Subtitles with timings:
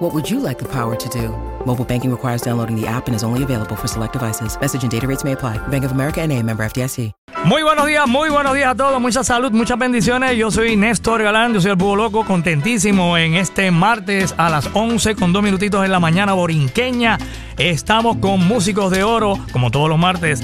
[0.00, 1.28] What would you like the power to do?
[1.66, 4.58] Mobile banking requires downloading the app and is only available for select devices.
[4.58, 5.58] Message and data rates may apply.
[5.68, 7.12] Bank of America and a member FDIC.
[7.44, 8.98] Muy buenos días, muy buenos días a todos.
[8.98, 10.38] Mucha salud, muchas bendiciones.
[10.38, 14.70] Yo soy Néstor Galán, yo soy el Búho Loco, contentísimo en este martes a las
[14.72, 17.18] 11 con dos minutitos en la mañana borinqueña.
[17.58, 20.42] Estamos con músicos de oro, como todos los martes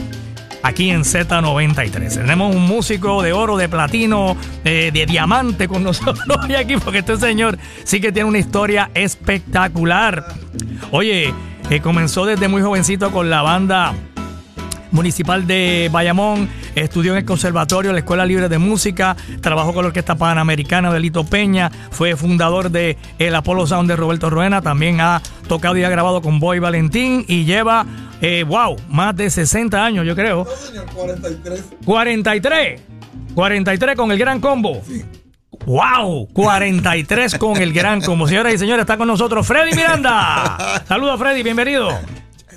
[0.67, 2.15] aquí en Z93.
[2.15, 7.17] Tenemos un músico de oro, de platino, de, diamante con nosotros hoy aquí, porque este
[7.17, 10.27] señor sí que tiene una historia espectacular.
[10.91, 11.33] Oye,
[11.71, 13.95] eh, comenzó desde muy jovencito con la banda
[14.91, 19.89] municipal de Bayamón, estudió en el conservatorio, la Escuela Libre de Música, trabajó con la
[19.89, 25.01] Orquesta Panamericana de Lito Peña, fue fundador de el Apollo Sound de Roberto Ruena, también
[25.01, 27.87] ha tocado y ha grabado con Boy Valentín y lleva,
[28.21, 30.45] eh, wow, más de 60 años yo creo.
[30.45, 31.65] No, señor, 43.
[31.85, 32.81] 43,
[33.35, 34.83] 43 con el Gran Combo.
[35.65, 36.29] ¡Wow!
[36.33, 38.29] 43 con el Gran Combo.
[38.29, 40.83] Señoras y señores, está con nosotros Freddy Miranda.
[40.89, 41.89] Saludos, Freddy, bienvenido.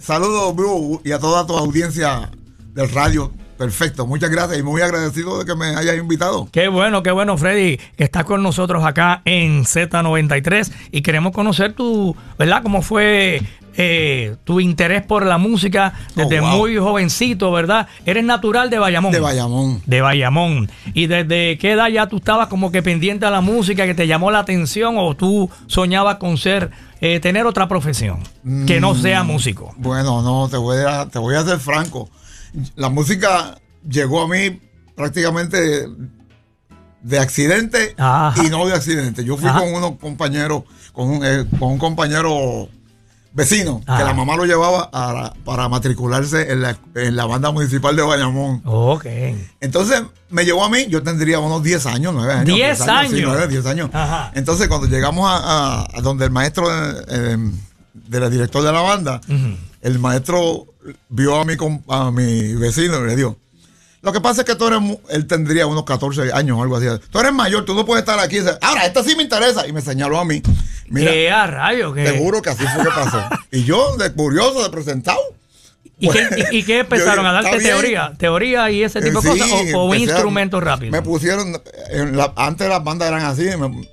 [0.02, 2.30] Saludos, Bru, y a toda tu audiencia
[2.73, 3.31] del radio.
[3.58, 6.47] Perfecto, muchas gracias y muy agradecido de que me hayas invitado.
[6.50, 11.73] Qué bueno, qué bueno, Freddy, que estás con nosotros acá en Z93 y queremos conocer
[11.73, 12.64] tu, ¿verdad?
[12.64, 13.42] ¿Cómo fue
[13.81, 16.58] eh, tu interés por la música desde Oh, wow.
[16.58, 17.88] muy jovencito, ¿verdad?
[18.05, 19.13] Eres natural de Bayamón.
[19.13, 19.81] De Bayamón.
[19.86, 20.69] De Bayamón.
[20.94, 24.05] ¿Y desde qué edad ya tú estabas como que pendiente a la música, que te
[24.05, 28.19] llamó la atención o tú soñabas con ser, eh, tener otra profesión
[28.67, 29.02] que no Mm.
[29.02, 29.73] sea músico?
[29.77, 32.09] Bueno, no, te voy a, te voy a ser franco.
[32.75, 33.58] La música
[33.89, 34.59] llegó a mí
[34.93, 35.88] prácticamente
[37.02, 38.33] de accidente Ajá.
[38.45, 39.23] y no de accidente.
[39.23, 39.59] Yo fui Ajá.
[39.59, 42.67] con unos compañeros, con un, eh, con un compañero
[43.31, 47.95] vecino, que la mamá lo llevaba a para matricularse en la, en la banda municipal
[47.95, 48.61] de Bayamón.
[48.65, 49.05] Ok.
[49.61, 52.45] Entonces me llevó a mí, yo tendría unos 10 años, 9 años.
[52.55, 53.21] 10 sí, años.
[53.23, 53.89] 9, 10 años.
[53.93, 54.31] Ajá.
[54.35, 55.37] Entonces cuando llegamos a,
[55.83, 57.37] a- a donde el maestro eh, eh,
[57.93, 59.21] del director de la banda,
[59.81, 60.65] el maestro
[61.09, 61.53] vio a mi,
[61.89, 63.37] a mi vecino y le dijo,
[64.02, 64.80] lo que pasa es que tú eres,
[65.10, 66.86] él tendría unos 14 años o algo así.
[67.11, 68.37] Tú eres mayor, tú no puedes estar aquí.
[68.61, 69.67] Ahora, esta sí me interesa.
[69.67, 70.42] Y me señaló a mí.
[70.87, 71.93] Mira, ¿Qué a rayo?
[71.93, 72.04] ¿Qué?
[72.04, 73.21] te juro que así fue que pasó.
[73.52, 75.20] Y yo, de curioso, de presentado.
[76.02, 78.14] ¿Y, qué, y- y qué empezaron a darte teoría?
[78.17, 79.52] ¿Teoría y ese tipo de Eh, cosas?
[79.76, 80.93] ¿O, o instrumentos rápidos?
[80.93, 83.86] Me pusieron, en la- antes las bandas eran así, me-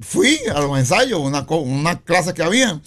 [0.00, 2.80] fui a los ensayos, una, una clase que había,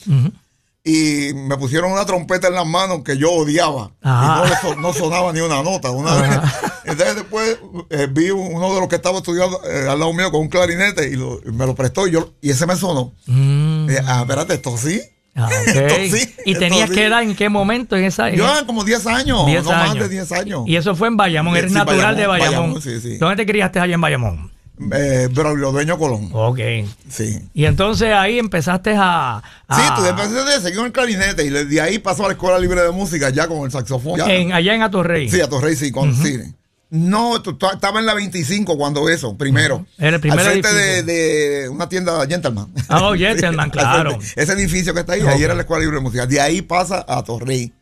[0.87, 4.43] y me pusieron una trompeta en las manos que yo odiaba, Ajá.
[4.45, 5.89] y no, no sonaba ni una nota.
[5.89, 6.39] Una vez.
[6.85, 7.57] Entonces después
[7.89, 11.09] eh, vi uno de los que estaba estudiando eh, al lado mío con un clarinete
[11.09, 13.13] y, lo- me lo prestó y, yo, y ese me sonó.
[13.25, 13.89] Mm.
[13.89, 15.01] Eh, ah, espérate, esto sí.
[15.37, 15.49] Ah.
[15.65, 16.95] Esto sí, ¿Y esto tenías sí.
[16.95, 17.97] que edad en qué momento?
[17.97, 20.61] En esa, en Yo era como 10 años, 10 no más de 10 años.
[20.65, 21.57] Y eso fue en Bayamón.
[21.57, 23.19] Eres Sí, natural de Bayamón, Bayamón.
[23.19, 24.54] ¿Dónde te criaste allá en Bayamón?
[24.91, 26.29] Eh, pero lo dueño Colón.
[26.33, 26.59] Ok.
[27.09, 27.39] Sí.
[27.53, 29.37] Y entonces ahí empezaste a...
[29.67, 32.59] a- Sí, tú empecé seguí en el clarinete y de ahí pasó a la escuela
[32.59, 34.17] libre de música ya con el saxofón.
[34.19, 34.33] Ya.
[34.33, 35.29] en- allá en Atorrey.
[35.29, 36.39] Sí, a Torrey sí, con sí.
[36.89, 39.85] No, tú, tú- estaba en la 25 cuando eso, primero.
[39.97, 42.67] Era el primer Al frente de, de una tienda Gentleman.
[42.87, 44.17] Ah, oh, Gentleman, claro.
[44.35, 46.25] Ese edificio que está ahí, ahí era la escuela libre de música.
[46.27, 47.73] De ahí pasa a Torrey.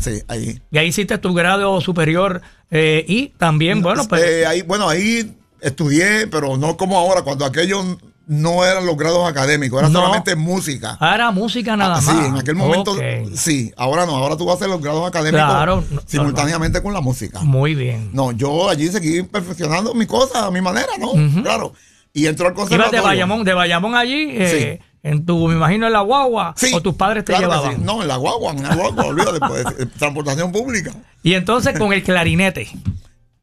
[0.00, 0.60] Sí, ahí.
[0.70, 4.22] Y ahí hiciste tu grado superior eh, y también, bueno, pues...
[4.22, 7.84] Eh, ahí, bueno, ahí estudié, pero no como ahora, cuando aquellos
[8.28, 10.00] no eran los grados académicos, era No.
[10.00, 10.96] solamente música.
[11.00, 12.16] Ah, era música nada Ah, más.
[12.18, 12.96] Sí, en aquel momento
[13.36, 13.72] sí.
[13.76, 17.00] Ahora no, ahora tú vas a hacer los grados académicos Claro, no, simultáneamente con la
[17.00, 17.40] música.
[17.42, 18.10] Muy bien.
[18.12, 21.12] No, yo allí seguí perfeccionando mi cosa a mi manera, ¿no?
[21.42, 21.72] Claro.
[22.12, 23.00] Y entró al Ibas conservatorio.
[23.00, 26.72] de Bayamón, de Bayamón allí, eh, en tu, me imagino, en la guagua, Sí.
[26.74, 27.76] o tus padres te claro llevaban.
[27.76, 27.82] sí.
[27.84, 29.64] No, en la guagua, en la guagua, olvídate, pues,
[29.98, 30.92] transportación pública.
[31.22, 32.68] Y entonces con el clarinete.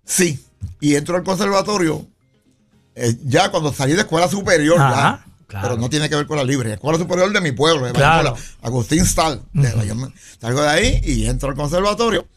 [0.04, 0.44] Sí.
[0.80, 2.06] Y entro al conservatorio
[2.96, 4.92] eh, ya cuando salí de escuela superior, Ajá,
[5.26, 5.34] ya.
[5.48, 5.68] claro.
[5.70, 6.74] Pero no tiene que ver con la libre.
[6.74, 8.32] Escuela superior de mi pueblo, de Claro.
[8.34, 9.42] Bayamón, Agustín Stal.
[9.54, 10.14] de Bayamón.
[10.40, 12.28] Salgo de ahí y entro al conservatorio.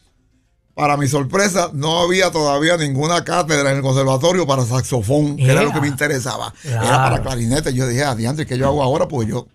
[0.73, 5.63] Para mi sorpresa, no había todavía ninguna cátedra en el conservatorio para saxofón, que era
[5.63, 6.53] lo que me interesaba.
[6.63, 7.73] Era para clarinete.
[7.73, 9.07] Yo dije, adiante, ¿qué yo hago ahora?
[9.07, 9.47] Pues yo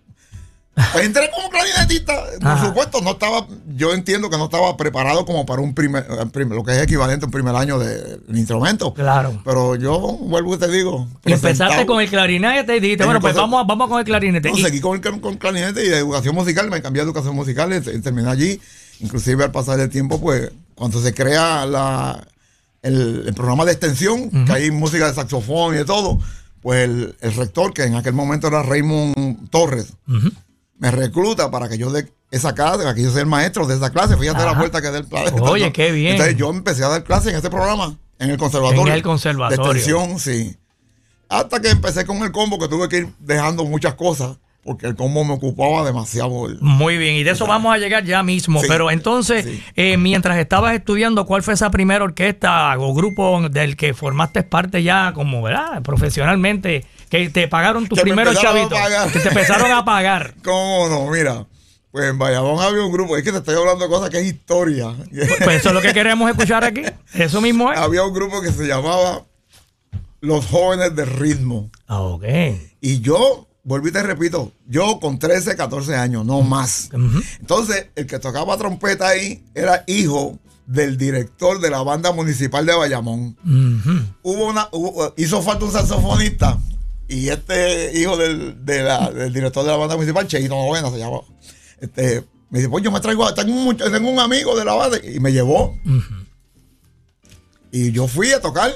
[0.91, 2.13] Pues entré como clarinetista.
[2.39, 2.65] Por Ajá.
[2.65, 6.49] supuesto, no estaba, yo entiendo que no estaba preparado como para un primer, eh, prim-
[6.49, 8.91] lo que es equivalente a un primer año de- del instrumento.
[8.93, 9.39] Claro.
[9.45, 11.07] Pero yo vuelvo y te digo.
[11.25, 14.49] Y empezaste con el clarinete y dijiste, En bueno, pues vamos, vamos con el clarinete.
[14.49, 17.71] No, seguí con, el- con clarinete y de educación musical, me cambié a educación musical
[17.73, 18.59] y te- terminé allí.
[18.99, 22.25] Inclusive al pasar el tiempo, pues, cuando se crea la,
[22.81, 26.19] el, el programa de extensión, que hay música de saxofón y de todo,
[26.61, 29.93] pues el, el rector, que en aquel momento era Raymond Torres,
[30.77, 33.75] me recluta para que yo dé esa clase, para que yo sea el maestro de
[33.75, 34.17] esa clase.
[34.17, 34.51] Fíjate Ajá.
[34.51, 35.05] la vuelta que del
[35.41, 36.13] Oye, qué bien.
[36.13, 38.87] Entonces yo empecé a dar clase en ese programa, en el conservatorio.
[38.87, 39.63] En el conservatorio.
[39.63, 40.57] De extensión, sí.
[41.29, 44.95] Hasta que empecé con el combo, que tuve que ir dejando muchas cosas, porque el
[44.95, 46.47] combo me ocupaba demasiado.
[46.61, 48.61] Muy bien, y de eso vamos a llegar ya mismo.
[48.61, 49.63] Sí, Pero entonces, sí.
[49.75, 54.83] eh, mientras estabas estudiando, ¿cuál fue esa primera orquesta o grupo del que formaste parte
[54.83, 55.81] ya como, ¿verdad?
[55.81, 58.75] Profesionalmente, que te pagaron tus primeros chavitos.
[59.11, 60.33] Que te empezaron a pagar.
[60.43, 61.11] ¿Cómo no?
[61.11, 61.45] Mira,
[61.91, 64.25] pues en Bayamón había un grupo, es que te estoy hablando de cosas que es
[64.25, 64.95] historia.
[65.43, 66.81] Pues eso es lo que queremos escuchar aquí.
[67.13, 67.77] Eso mismo es.
[67.77, 69.23] había un grupo que se llamaba
[70.21, 71.69] Los Jóvenes del Ritmo.
[71.87, 72.23] Ah, Ok.
[72.81, 76.89] Y yo, vuelvo y te repito, yo con 13, 14 años, no más.
[77.39, 82.73] Entonces, el que tocaba trompeta ahí era hijo del director de la banda municipal de
[82.73, 83.37] Bayamón.
[83.45, 83.99] Ujú.
[84.23, 86.57] Hubo una, hubo- hizo falta un saxofonista
[87.07, 90.97] y este hijo del, de la- del director de la banda municipal, Cheito Novena se
[90.99, 91.19] llama,
[91.81, 94.73] este, me dice, pues yo me traigo, tengo un, much- tengo un amigo de la
[94.73, 95.75] banda y me llevó.
[97.71, 98.71] Y yo fui a tocar.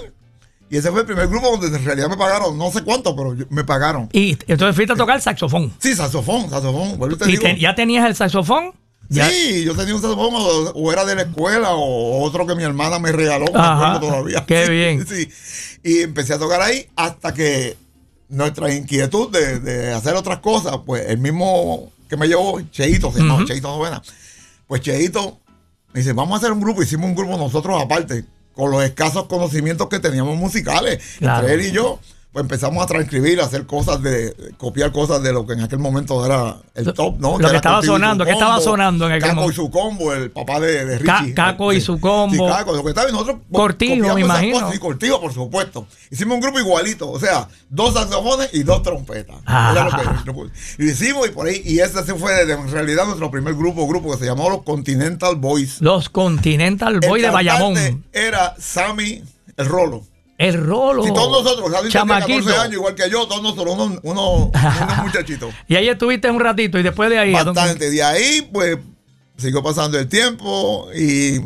[0.69, 3.33] Y ese fue el primer grupo donde en realidad me pagaron, no sé cuánto, pero
[3.49, 4.09] me pagaron.
[4.11, 5.71] Y entonces fuiste a tocar saxofón.
[5.79, 6.99] Sí, saxofón, saxofón.
[7.11, 7.43] Y te ¿Y digo.
[7.43, 8.73] te- ya tenías el saxofón?
[9.09, 10.39] Ya- Sí, yo tenía un saxofón o,
[10.71, 14.07] o era de la escuela o otro que mi hermana me regaló, me Ajá, acuerdo
[14.09, 14.45] todavía.
[14.45, 15.07] qué Sí, bien.
[15.07, 15.29] Sí.
[15.83, 17.77] Y empecé a tocar ahí hasta que
[18.29, 23.19] nuestra inquietud de, de hacer otras cosas, pues el mismo que me llevó, Cheito, se
[23.19, 24.01] llamaba Cheito Novena,
[24.67, 25.39] pues Cheito
[25.93, 29.25] me dice, vamos a hacer un grupo, hicimos un grupo nosotros aparte, con los escasos
[29.27, 31.47] conocimientos que teníamos musicales, Claro.
[31.47, 31.99] entre él y yo.
[32.37, 35.79] Pues empezamos a transcribir, a hacer cosas de, copiar cosas de lo que en aquel
[35.79, 37.39] momento era el top, ¿no?
[37.39, 39.51] Lo que estaba y sonando, ¿qué estaba sonando en aquel Caco momento?
[39.53, 41.25] y su combo, el papá de, de Ca-.
[41.33, 42.47] Caco y su combo.
[42.47, 44.53] Sí, Caco, lo que estaba y nosotros pues, Cortijo, me imagino.
[44.53, 45.87] cosas, Sí, Cortijo, por supuesto.
[46.11, 49.37] Hicimos un grupo igualito, o sea, dos saxofones y dos trompetas.
[49.47, 49.69] Ah.
[49.71, 49.85] Era
[50.23, 53.55] lo que- y hicimos y por ahí, y ese se fue en realidad nuestro primer
[53.55, 55.81] grupo, grupo que se llamó los Continental Boys.
[55.81, 58.05] Los Continental Boy de El Bayamón.
[58.13, 59.23] Era Sammy
[59.57, 60.03] el Rolo.
[60.37, 61.03] El rolo.
[61.03, 62.37] Si todos nosotros, Sammy tenía Chamaquito.
[62.45, 65.53] 14 años, igual que yo, todos nosotros, unos, unos, unos muchachitos.
[65.67, 67.33] Y ahí estuviste un ratito y después de ahí.
[67.33, 67.89] Bastante.
[67.89, 68.77] De ahí, pues,
[69.37, 71.41] siguió pasando el tiempo y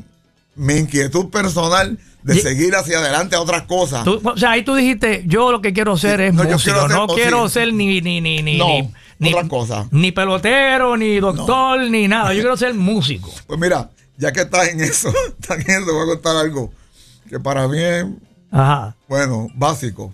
[0.55, 4.03] mi inquietud personal de Y- seguir hacia adelante a otras cosas.
[4.03, 6.73] Tú- o sea, ahí tú dijiste, yo lo que quiero ser es No, yo músico,
[6.73, 7.53] quiero ser- no quiero sí.
[7.53, 9.87] ser ni ni ni ni No, ni, ni- otra cosa.
[9.91, 12.33] ni pelotero, ni doctor, ni nada.
[12.33, 13.31] Yo quiero ser músico.
[13.47, 15.11] Pues mira, ya que estás en eso,
[15.41, 16.71] estás en eso, te voy a contar algo
[17.29, 18.05] que para mí es,
[18.51, 18.95] Ajá.
[19.07, 20.13] bueno, básico.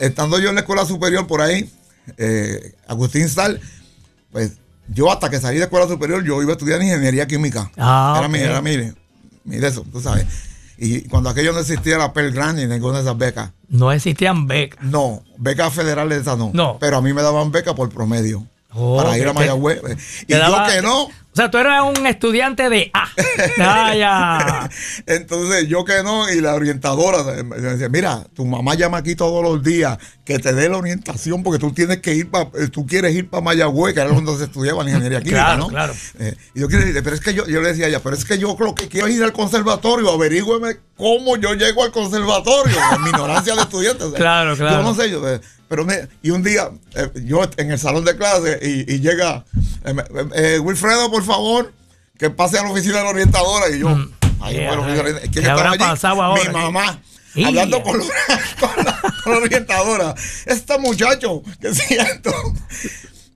[0.00, 1.70] Estando yo en la escuela superior por ahí,
[2.16, 3.60] eh, Agustín Sal,
[4.32, 4.52] pues
[4.88, 7.70] yo hasta que salí de escuela superior, yo iba a estudiar ingeniería química.
[7.76, 8.44] Ah, era mi, ok.
[8.44, 8.94] era mire,
[9.44, 10.26] mire eso, tú sabes.
[10.76, 13.50] Y cuando aquello no existía la Pell Grant ni ninguna de esas becas.
[13.68, 14.82] No existían becas.
[14.82, 16.50] No, becas federales esas no.
[16.54, 16.78] No.
[16.80, 18.46] Pero a mí me daban beca por promedio.
[18.72, 19.80] Oh, para ir a Mayagüez.
[20.26, 21.08] Y yo daba- que no.
[21.32, 23.08] O sea, tú eras un estudiante de A.
[23.60, 24.70] Ah, ya.
[25.06, 29.42] Entonces yo que no, y la orientadora me decía, mira, tu mamá llama aquí todos
[29.42, 33.14] los días que te dé la orientación porque tú tienes que ir para, tú quieres
[33.14, 35.68] ir para Mayagüez, que era donde se estudiaba la ingeniería química, Claro, ¿no?
[35.68, 35.94] claro.
[36.18, 38.16] Eh, y yo quiero decirle, pero es que yo, yo le decía a ella, pero
[38.16, 42.76] es que yo lo que quiero ir al conservatorio, averígüeme cómo yo llego al conservatorio,
[42.96, 44.04] en mi ignorancia de estudiante.
[44.04, 44.78] o sea, Claro, claro.
[44.78, 48.04] Yo no sé, yo, eh, pero me- y un día, eh, yo en el salón
[48.04, 49.44] de clase y, y llega,
[49.84, 49.94] eh,
[50.34, 51.72] eh, Wilfredo, por favor,
[52.18, 53.88] que pase a la oficina de la orientadora y yo,
[54.50, 55.78] Yeah, la oficina de la- ¿qué ¿quién habrá estaba allí?
[55.78, 56.42] pasado ahora?
[56.44, 57.00] Mi mamá.
[57.34, 57.48] Yeah.
[57.48, 58.04] Hablando con, la-
[58.60, 60.14] con la, con la orientadora.
[60.46, 62.32] Este muchacho, que es cierto.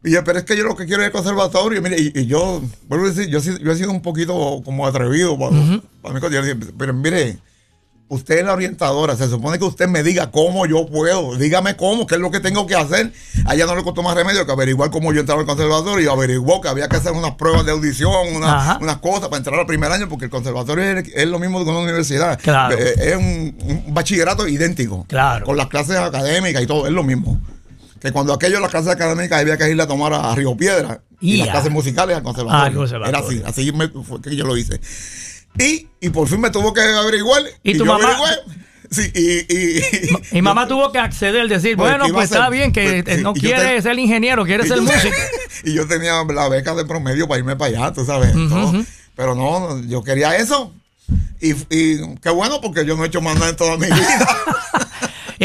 [0.03, 1.81] Y yo, pero es que yo lo que quiero es el conservatorio.
[1.83, 4.61] Mire, y, y yo, vuelvo a decir, yo, he sido- yo he sido un poquito
[4.65, 5.53] como atrevido para,
[6.03, 6.33] para cosa.
[6.35, 7.39] Yo le dije, pero mire,
[8.15, 9.17] usted es la orientadora.
[9.17, 11.37] Se supone que usted me diga cómo yo puedo.
[11.37, 13.13] Dígame cómo, qué es lo que tengo que hacer.
[13.47, 16.09] A ella no le costó más remedio que averiguar cómo yo entraba al conservatorio y
[16.09, 19.67] averiguó que había que hacer unas pruebas de audición, una- unas cosas para entrar al
[19.67, 22.39] primer año, porque el conservatorio es, es lo mismo que una universidad.
[22.43, 22.77] Claro.
[22.79, 23.57] Eh, Es un,
[23.87, 25.05] un bachillerato idéntico.
[25.09, 25.45] Claro.
[25.47, 27.41] Con las clases académicas y todo, es lo mismo.
[28.01, 31.01] Que cuando aquello, las clases académicas, había que ir a tomar a, a Río Piedra.
[31.21, 32.67] Y las clases musicales al conservatorio.
[32.67, 33.19] Ah, conservatorio.
[33.39, 34.79] Era así, así me- fue que yo lo hice.
[35.59, 37.43] Y, y por fin me tuvo que averiguar.
[37.63, 38.09] ¿Y tu yo mamá?
[38.91, 39.83] Sí, y, y,
[40.33, 43.23] Mi mamá tuvo que acceder, decir, bueno, ¿qué iba pues está bien que Pues, sí,
[43.23, 45.17] no y quiere te- ser ingeniero, quiere y ser músico.
[45.65, 48.33] y yo tenía la beca de promedio para irme para allá, tú sabes.
[48.33, 48.85] todo.
[49.17, 50.73] Pero no, yo quería eso.
[51.41, 54.29] Y, y qué bueno porque yo no he hecho más nada en toda mi vida.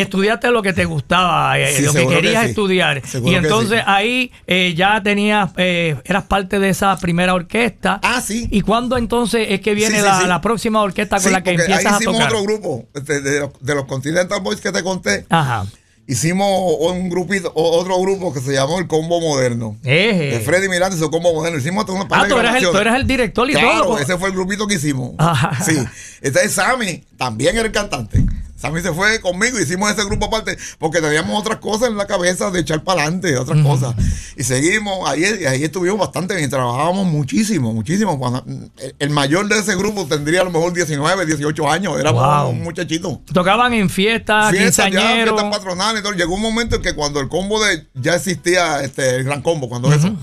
[0.02, 2.50] Estudiaste lo que te gustaba, eh, Sí, lo que querías sí.
[2.50, 3.02] estudiar.
[3.06, 3.84] Seguro y entonces sí.
[3.88, 8.00] ahí eh, ya tenías, eh, eras parte de esa primera orquesta.
[8.04, 8.48] Ah, sí.
[8.52, 11.96] ¿Y cuándo entonces es que viene la, próxima orquesta con la que empiezas ahí a
[11.98, 12.28] hicimos tocar?
[12.34, 15.26] otro grupo este, de, los- de los Continental Boys que te conté.
[15.30, 15.66] Ajá.
[16.08, 19.78] Hicimos un grupito, otro grupo que se llamó el Combo Moderno.
[19.84, 20.32] Eje.
[20.32, 21.60] De Freddy Miranda y su Combo Moderno.
[21.60, 24.00] Hicimos hasta una Ah, tú eras, el, tú eras el director y Claro, todo.
[24.00, 25.12] ese fue el grupito que hicimos.
[25.20, 25.64] Ajá.
[25.64, 25.78] Sí.
[26.24, 28.26] Entonces Sammy también era el cantante.
[28.60, 32.52] Sammy se fue conmigo, hicimos ese grupo aparte, porque teníamos otras cosas en la cabeza
[32.52, 33.96] de echar para adelante, otras cosas.
[34.36, 38.20] Y seguimos, ahí, ahí estuvimos bastante bien, trabajábamos muchísimo, muchísimo.
[38.20, 38.44] Cuando,
[38.78, 42.50] el- el mayor de ese grupo tendría a lo mejor 19, 18 años, Wow.
[42.50, 43.22] un muchachito.
[43.34, 46.04] Tocaban en fiestas, Fiestas fiestas patronales.
[46.18, 49.70] Llegó un momento en que cuando el combo de ya existía este, el gran combo,
[49.70, 50.14] cuando eso,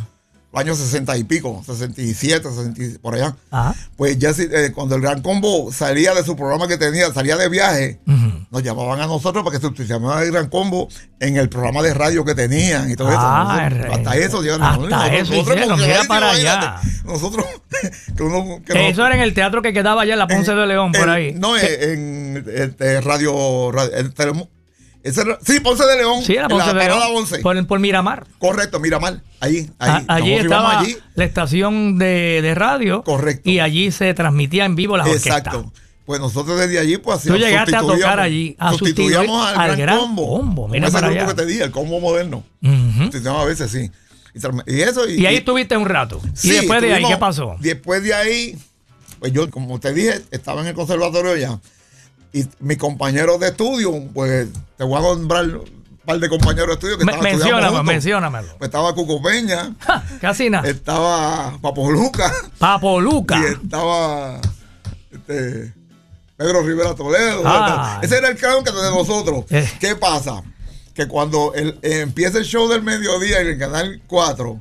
[0.56, 3.74] años 60 y pico, 67, 60 y- por allá, Ajá.
[3.96, 7.48] pues ya eh, cuando el gran combo salía de su programa que tenía, salía de
[7.48, 8.00] viaje,
[8.50, 10.88] nos llamaban a nosotros para que se llamara el gran combo
[11.20, 13.76] en el programa de radio que tenían y todo Ah, eso.
[13.76, 14.62] Nosotros- hasta eso llegaron.
[14.62, 16.80] hasta Nosotros- eso nosotros hicieron, mira para allá.
[17.04, 17.46] Nosotros,
[18.16, 20.26] que uno, que Que no- eso era en el teatro que quedaba allá en la
[20.26, 21.32] Ponce en- de León, por en- ahí.
[21.34, 24.48] No, Que- en, este, radio, radio el Telemo-
[25.08, 26.22] ese sí, Ponce de León.
[26.22, 27.22] sí, era Ponce la de parada León.
[27.22, 27.38] 11.
[27.38, 28.26] Por, por Miramar.
[28.38, 29.20] Correcto, Miramar.
[29.40, 30.04] Ahí, ahí.
[30.08, 30.96] Allí íbamos estaba allí.
[31.14, 33.02] la estación de, de radio.
[33.02, 33.48] Correcto.
[33.48, 35.38] Y allí se transmitía en vivo las orquestas.
[35.38, 35.72] Exacto.
[36.04, 39.76] Pues nosotros desde allí, pues Tú hacíamos- llegaste a tocar allí, a sustituíamos al, al
[39.76, 40.68] gran, gran combo.
[40.68, 41.34] mira ese para grupo allá.
[41.34, 42.44] que te dije, el combo moderno.
[42.62, 43.90] Sustituíamos a veces, sí.
[44.66, 45.08] Y, eso.
[45.08, 46.20] Y ahí estuviste un rato.
[46.34, 47.56] Sí, y después de ahí, ¿qué pasó?
[47.58, 48.56] Después de ahí,
[49.18, 51.58] pues yo, como te dije, estaba en el conservatorio ya.
[52.32, 55.64] Y mis compañeros de estudio, pues te voy a nombrar un
[56.04, 58.48] par de compañeros de estudio que Me- estaban mencióname, menciónamelo.
[58.58, 60.68] Pues estaba Cuco Peña, Ja, casi nada.
[60.68, 63.38] estaba Papo Luca Papo Luca.
[63.40, 64.40] y estaba
[65.10, 65.72] este,
[66.36, 67.42] Pedro Rivera Toledo.
[67.46, 67.98] Ah.
[68.02, 69.44] Ese era el clown que de nosotros.
[69.50, 69.68] Eh.
[69.80, 70.42] ¿Qué pasa?
[70.94, 74.60] Que cuando el- empieza el show del mediodía en el canal 4,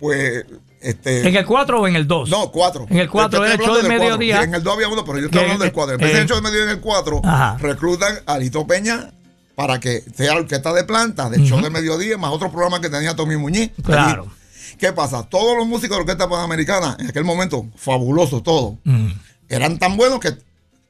[0.00, 0.44] pues
[0.80, 2.28] este ¿En el 4 o en el 2?
[2.30, 2.86] no, 4.
[2.90, 4.42] En el cuatro era el show del mediodía.
[4.42, 5.94] en el 2 había uno, pero yo estoy hablando del 4.
[5.94, 7.20] Empieza eh, el show del mediodía en el 4.
[7.24, 7.56] Ajá.
[7.60, 9.10] Reclutan a Lito Peña
[9.54, 12.90] para que sea la orquesta de planta del show del mediodía, más otro programa que
[12.90, 13.70] tenía Tommy Muñiz.
[13.82, 14.22] Claro.
[14.24, 14.76] Allí.
[14.78, 15.22] ¿Qué pasa?
[15.22, 19.08] Todos los músicos de la orquesta panamericana, en aquel momento, fabulosos todos, Mm.
[19.48, 20.36] eran tan buenos que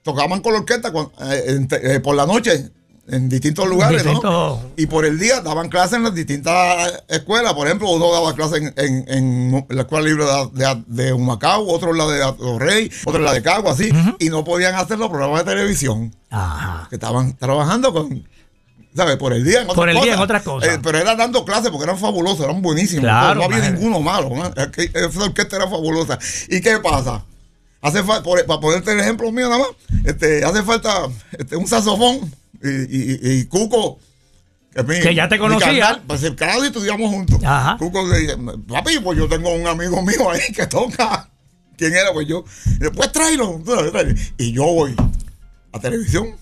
[0.03, 2.71] tocaban con la orquesta cuan- eh, eh, por la noche
[3.09, 4.61] en distintos lugares, ¿no?
[4.77, 7.55] Y por el día daban clases en las distintas escuelas.
[7.55, 11.67] Por ejemplo, uno daba clases en, en- en la escuela libre de, de, de Humacao,
[11.69, 13.91] otro en la de Atorrey, otro en la de Cagua, así.
[14.19, 16.87] Y no podían hacer los programas de televisión Ajá.
[16.89, 18.27] que estaban trabajando con.
[18.97, 19.17] ¿Sabes?
[19.19, 20.17] Por el día en otras Por el día cosas.
[20.17, 20.75] en otras cosas.
[20.75, 23.03] Eh, pero era dando clases porque eran fabulosos, eran buenísimos.
[23.03, 24.31] Claro, no había ninguno malo.
[24.95, 26.19] Esa orquesta era fabulosa.
[26.49, 27.23] ¿Y qué pasa?
[27.83, 29.69] Hace falta, para ponerte el ejemplo mío nada más,
[30.07, 31.07] este, hace falta
[31.39, 33.99] este, un saxofón y, y- y- y Cuco.
[34.75, 36.03] Que, mi- Que ya te conocía.
[36.07, 37.41] Pues el canal y estudiamos juntos.
[37.45, 37.77] Ajá.
[37.79, 38.37] Cuco le dice,
[38.69, 41.31] papi, pues yo tengo un amigo mío ahí que toca.
[41.79, 42.13] ¿Quién era?
[42.13, 42.45] Pues yo.
[42.95, 43.63] Pues tráelo.
[43.65, 44.15] tráelo.
[44.39, 44.95] Y yo voy
[45.73, 46.37] a televisión.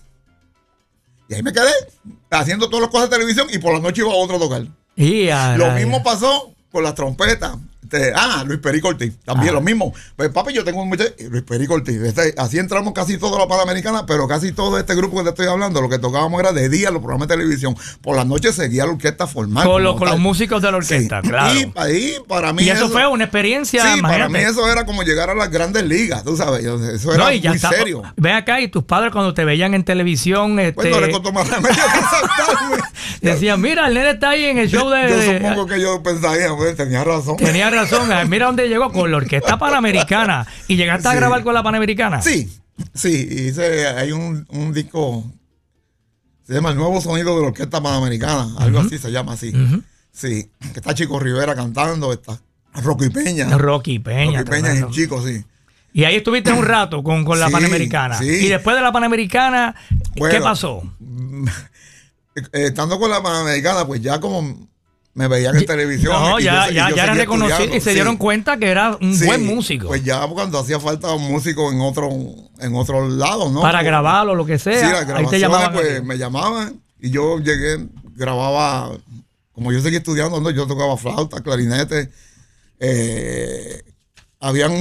[1.28, 1.70] Y ahí me quedé
[2.30, 4.66] haciendo todas las cosas de televisión y por la noche iba a otro a tocar.
[4.96, 5.26] Y
[5.58, 7.56] Lo mismo pasó con las trompetas.
[7.84, 9.12] Este, ah, Luis Perico Ortiz.
[9.24, 9.54] También Ah.
[9.54, 9.92] lo mismo.
[10.16, 11.12] Pues papi, yo tengo un muchacho.
[11.30, 12.00] Luis Perico Ortiz.
[12.02, 15.46] Este, así entramos casi toda la Panamericana, pero casi todo este grupo que te estoy
[15.46, 17.76] hablando, lo que tocábamos era de día los programas de televisión.
[18.00, 19.66] Por las noches seguía la orquesta formal.
[19.66, 21.28] Con, los- como con los músicos de la orquesta, Sí.
[21.28, 21.60] claro.
[21.90, 22.62] Y para mí.
[22.64, 25.84] Y eso fue una experiencia, Sí, para mí eso era como llegar a las grandes
[25.84, 26.64] ligas, tú sabes.
[26.64, 28.02] Eso era No, y ya muy está- serio.
[28.16, 31.32] Ven acá y tus padres cuando te veían en televisión, este, Pues no le costó
[31.32, 31.74] más remedio
[33.20, 35.08] que decían, mira, el nene está ahí en el show de...
[35.08, 37.36] Yo supongo que yo pensaría, pues, tenía razón.
[37.36, 40.46] Tenía razón, ah, mira dónde llegó con la orquesta panamericana.
[40.68, 42.22] ¿Y llegaste a grabar con la panamericana?
[42.22, 42.50] Sí,
[42.94, 45.24] sí, hice, hay un, un disco,
[46.46, 49.52] se llama El Nuevo Sonido de la Orquesta Panamericana, algo así se llama así.
[50.12, 52.38] Sí, que está Chico Rivera cantando, está
[52.82, 53.56] Rocky Peña.
[53.58, 54.40] Rocky Peña.
[54.40, 55.44] Rocky Peña es chico, sí.
[55.92, 58.18] Y ahí estuviste un rato con, con la Sí, Panamericana.
[58.18, 58.26] sí.
[58.26, 59.74] Y después de la Panamericana,
[60.14, 60.82] ¿qué pasó?
[62.34, 64.68] Eh, estando con la Panamericana, pues ya como
[65.14, 66.12] me veían en televisión.
[66.12, 67.94] No, y ya, yo- ya, ya era reconocido y se sí.
[67.94, 69.86] dieron cuenta que era un Sí, buen músico.
[69.86, 72.08] Pues ya cuando hacía falta un músico en otro,
[72.60, 73.60] en otros lados, ¿no?
[73.62, 74.78] para Pues, grabarlo o lo que sea.
[74.78, 75.72] Sí, las ahí te llamaban.
[75.72, 78.90] pues me llamaban y yo llegué, grababa,
[79.52, 80.50] como yo seguía estudiando, ¿no?
[80.50, 82.10] yo tocaba flauta, clarinete.
[82.80, 83.82] eh,
[84.40, 84.72] habían,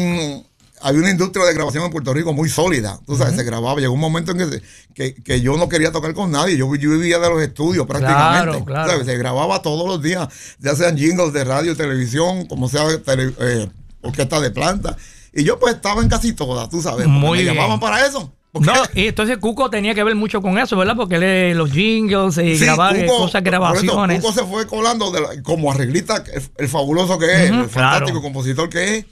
[0.83, 3.79] había una industria de grabación en Puerto Rico muy sólida, tú sabes, se grababa.
[3.79, 4.61] Llegó un momento en que,
[4.93, 8.49] que, que yo no quería tocar con nadie, yo, yo vivía de los estudios prácticamente.
[8.51, 8.91] Claro, claro.
[8.91, 9.05] ¿sabes?
[9.07, 10.27] Se grababa todos los días,
[10.59, 13.69] ya sean jingles de radio, televisión, como sea tele- eh,
[14.01, 14.95] orquesta de planta.
[15.33, 17.55] Y yo pues estaba en casi todas, tú sabes, Muy me bien.
[17.55, 18.31] llamaban para eso.
[18.53, 20.95] No, y entonces Cuco tenía que ver mucho con eso, ¿verdad?
[20.95, 24.21] Porque él, los jingles y Sí, grabar eh, Cuco- cosas, por eso, grabaciones.
[24.21, 28.05] Cuco se fue colando de la- como arreglista, el, el fabuloso que es, el fantástico
[28.05, 28.21] claro.
[28.21, 29.05] compositor que es,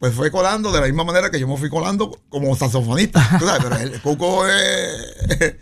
[0.00, 3.20] pues fue colando de la misma manera que yo me fui colando como saxofonista.
[3.38, 5.28] tú sabes, pero el Cuco es,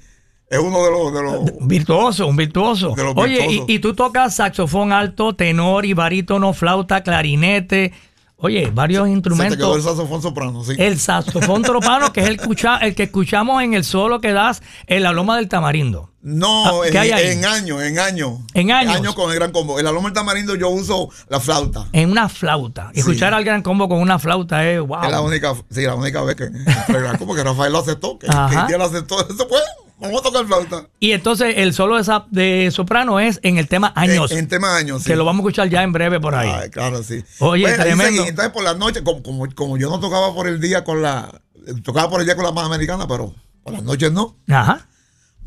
[0.48, 1.12] es uno de los...
[1.12, 2.94] De los Virtuoso, un virtuoso.
[3.16, 7.92] Oye, y, y tú tocas saxofón alto, tenor y barítono, flauta, clarinete.
[8.40, 9.82] Oye, varios se te quedó el instrumentos.
[9.84, 10.74] saxofón soprano, sí.
[10.78, 14.62] El saxofón tropano, que es el, escucha- el que escuchamos en el solo que das
[14.86, 16.12] en la Loma del Tamarindo.
[16.22, 17.26] No, Ah, en, ¿qué hay ahí?
[17.32, 18.38] en años, en años.
[18.54, 19.14] En años.
[19.16, 19.78] con el gran combo.
[19.80, 21.86] En la Loma del Tamarindo yo uso la flauta.
[21.92, 22.90] En una flauta.
[22.94, 23.00] Sí.
[23.00, 25.02] Escuchar al gran combo con una flauta es wow.
[25.04, 26.44] Es la única, sí, la única vez que
[26.88, 29.20] el gran combo que Rafael lo aceptó, que, que lo aceptó.
[29.28, 29.62] Eso pues,
[30.00, 30.88] vamos a tocar flauta.
[31.00, 34.30] Y entonces el solo de, de soprano es en el tema años.
[34.32, 35.08] En, en tema años, sí.
[35.10, 36.50] Que lo vamos a escuchar ya en breve por ahí.
[36.50, 37.22] Ay, claro, sí.
[37.40, 38.16] Oye, Pues, ahí tremendo.
[38.18, 38.28] seguí.
[38.28, 41.40] Entonces, por la noche, como, como, como yo no tocaba por el día con la.
[41.84, 44.36] Tocaba por el día con la más americana, pero por las noches no.
[44.48, 44.86] Ajá.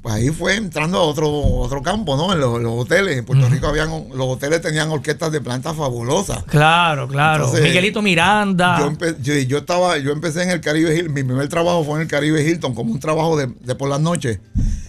[0.01, 2.33] Pues ahí fue entrando a otro, otro campo, ¿no?
[2.33, 3.19] En los, los hoteles.
[3.19, 3.89] En Puerto Rico habían.
[4.09, 6.43] Los hoteles tenían orquestas de planta fabulosas.
[6.45, 7.43] Claro, claro.
[7.45, 8.79] Entonces, Miguelito Miranda.
[8.79, 11.13] Yo, empe- yo, yo estaba, yo empecé en el Caribe Hilton.
[11.13, 13.99] Mi primer trabajo fue en el Caribe Hilton, como un trabajo de, de por las
[13.99, 14.39] noches.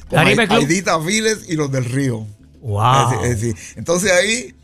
[0.08, 0.18] Con.
[0.54, 2.26] Aidita Viles y los del Río.
[2.62, 3.22] wow.
[3.22, 4.54] Es es entonces ahí,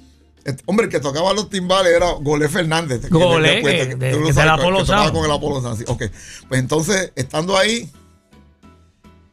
[0.47, 3.02] este, hombre, el que tocaba los timbales era Golé Fernández.
[3.02, 5.85] que Golé, que- que tú lo que sabes, que tocaba con el Apolo Sound, sí,
[5.87, 6.05] ok.
[6.49, 7.90] Pues entonces, estando ahí,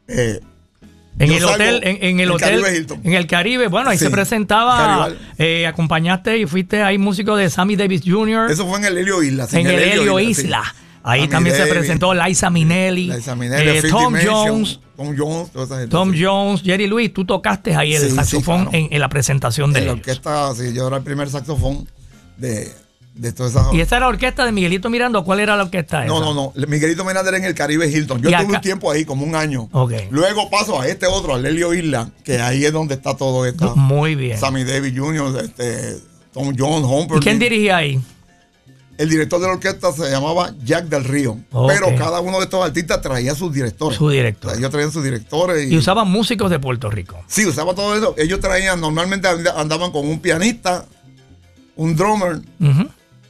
[0.08, 0.40] eh,
[1.18, 3.96] En yo el hotel, en, en el en hotel, Caribe en el Caribe, bueno, ahí
[3.98, 5.08] Sí, se presentaba,
[5.38, 8.50] eh, acompañaste y fuiste ahí músico de Sammy Davis Jr.
[8.50, 9.46] eso fue en el Helio Isla.
[9.46, 10.20] sí, en el Helio.
[10.20, 10.62] Isla.
[11.02, 15.50] Ahí Sammy también se presentó Liza Minnelli, Liza Minnelli, eh, Tom Jones, Tom Jones,
[15.88, 16.12] Tom.
[16.18, 17.14] Jones, Jerry Lewis.
[17.14, 18.76] Tú tocaste ahí el Sí, sí, saxofón claro.
[18.76, 20.00] en, en la presentación de En la ellos.
[20.06, 21.88] orquesta, sí, yo era el primer saxofón
[22.36, 22.70] de,
[23.16, 23.34] de.
[23.72, 25.20] ¿Y esa era la orquesta de Miguelito Miranda?
[25.22, 26.08] ¿Cuál era la orquesta esa?
[26.12, 26.66] No, no, no.
[26.68, 28.20] Miguelito Menander en el Caribe Hilton.
[28.22, 29.68] Yo estuve un tiempo ahí, como un año.
[29.72, 29.92] Ok.
[30.10, 33.74] Luego paso a este otro, al Helio Isla, que ahí es donde está todo esto.
[33.76, 34.38] Muy bien.
[34.38, 35.96] Sammy Davis Jr., este,
[36.32, 37.18] Tom Jones, Humphrey.
[37.20, 38.00] ¿Y quién dirigía ahí?
[38.98, 41.38] El director de la orquesta se llamaba Jack del Río.
[41.52, 41.68] Ok.
[41.70, 43.98] Pero cada uno de estos artistas traía sus directores.
[43.98, 44.56] Su director.
[44.56, 45.70] Ellos traían sus directores.
[45.70, 47.22] Y, Y usaban músicos de Puerto Rico.
[47.26, 48.14] Sí, usaba todo eso.
[48.16, 50.86] Ellos traían, normalmente and- andaban con un pianista,
[51.76, 52.40] un drummer.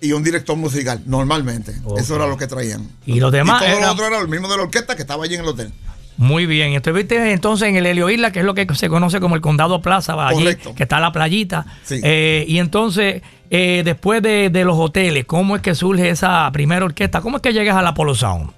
[0.07, 1.73] Y un director musical, normalmente.
[1.99, 2.89] Eso era lo que traían.
[3.07, 5.03] Y los demás y todo eran- lo otro era el mismo de la orquesta que
[5.03, 5.73] estaba allí en el hotel.
[6.19, 6.73] Muy bien.
[6.73, 9.83] Estuviste entonces en el Helio Isla, que es lo que se conoce como el Condado
[9.83, 10.75] Plaza, allí, Correcto.
[10.75, 11.67] que está la playita.
[11.85, 12.01] Sí.
[12.03, 16.87] Eh, y entonces, eh, después de, de los hoteles, ¿cómo es que surge esa primera
[16.87, 17.21] orquesta?
[17.21, 18.51] ¿Cómo es que llegas al Apollo Sound?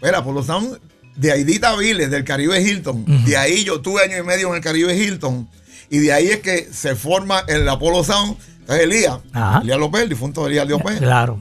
[0.00, 0.78] Mira, por los sound
[1.16, 3.04] de Aidita Viles, del Caribe Hilton.
[3.24, 5.48] De ahí yo tuve año y medio en el Caribe Hilton.
[5.90, 8.36] Y de ahí es que se forma el Apolo Sound.
[8.68, 9.60] Entonces Elías, Ajá.
[9.62, 11.40] Elías López, el difunto Elías López, Claro.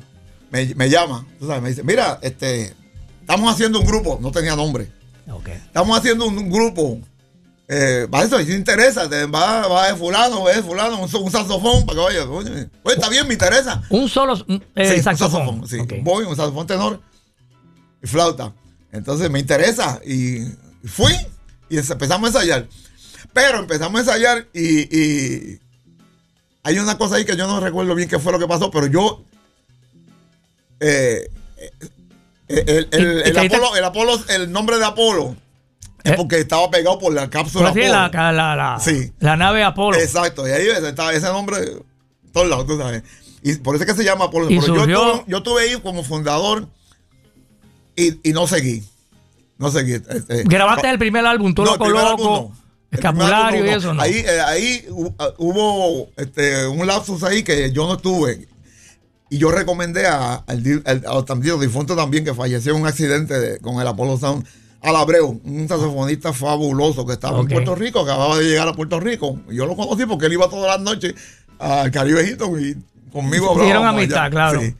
[0.49, 1.25] me, me llama.
[1.39, 2.73] tú sabes, me dice, mira, este,
[3.19, 4.89] estamos haciendo un grupo, no tenía nombre.
[5.29, 5.49] Ok.
[5.49, 6.99] Estamos haciendo un, un grupo.
[7.67, 11.31] Eh, eso, si te interesa, te va, va de fulano, va de fulano, un, un
[11.31, 12.29] saxofón, para que vaya.
[12.29, 13.83] Oye, está bien, me interesa.
[13.89, 14.35] Un solo
[14.75, 15.67] eh, Sí, un saxofón.
[15.67, 15.79] sí.
[16.01, 17.01] Voy, un saxofón tenor
[18.01, 18.53] y flauta.
[18.93, 20.45] Entonces me interesa y
[20.85, 21.13] fui
[21.69, 22.67] y empezamos a ensayar.
[23.33, 25.59] Pero empezamos a ensayar y, y
[26.67, 28.87] hay una cosa ahí que yo no recuerdo bien qué fue lo que pasó, pero
[28.87, 29.23] yo...
[30.79, 31.29] eh,
[32.49, 35.35] eh, el, el- Apolo, el Apolo, el nombre de Apolo
[36.03, 36.15] es Eh.
[36.15, 38.09] porque estaba pegado por la cápsula así, Apolo.
[38.13, 39.11] la, la, la, Sí.
[39.19, 39.97] la nave Apolo.
[39.97, 43.03] Exacto, y ahí está ese nombre en todos lados, tú sabes.
[43.43, 44.47] Y por eso es que se llama Apolo.
[44.47, 46.67] Pero yo estuve, yo ahí como fundador
[47.95, 48.83] y, y no seguí.
[49.57, 49.93] No seguí.
[49.93, 52.51] este, Grabaste el primer álbum, Tú no, el Loco Loco,
[52.91, 54.01] Escapulario y eso, ¿no?
[54.01, 54.85] Ahí, eh, ahí
[55.19, 58.47] ah, hubo este, un lapsus ahí que yo no estuve.
[59.29, 63.37] Y yo recomendé a- al, al- al también difunto también que falleció en un accidente
[63.39, 64.45] de- con el Apolo Sound.
[64.81, 68.99] Al Abreu, un saxofonista fabuloso que estaba en Puerto Rico, acababa de llegar a Puerto
[68.99, 69.37] Rico.
[69.49, 71.13] Y yo lo conocí porque él iba todas las noches
[71.59, 74.29] al Caribe Hilton y conmigo Hicieron hablábamos amistad, allá.
[74.29, 74.61] claro.
[74.61, 74.75] Sí.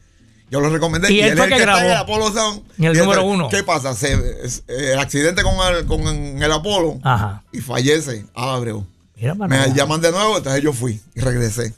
[0.49, 1.12] Yo lo recomendé.
[1.12, 1.91] Y él él fue es que el está en grabó.
[1.91, 2.62] el Apolo Sound.
[2.77, 3.49] Y el Y número uno.
[3.49, 3.93] ¿Qué pasa?
[3.93, 6.01] Se- es- el accidente con el, con
[6.41, 7.43] el Apolo Ajá.
[7.51, 8.86] y fallece Al Abreu.
[9.15, 11.73] Mira, Me llaman de nuevo, entonces yo fui y regresé.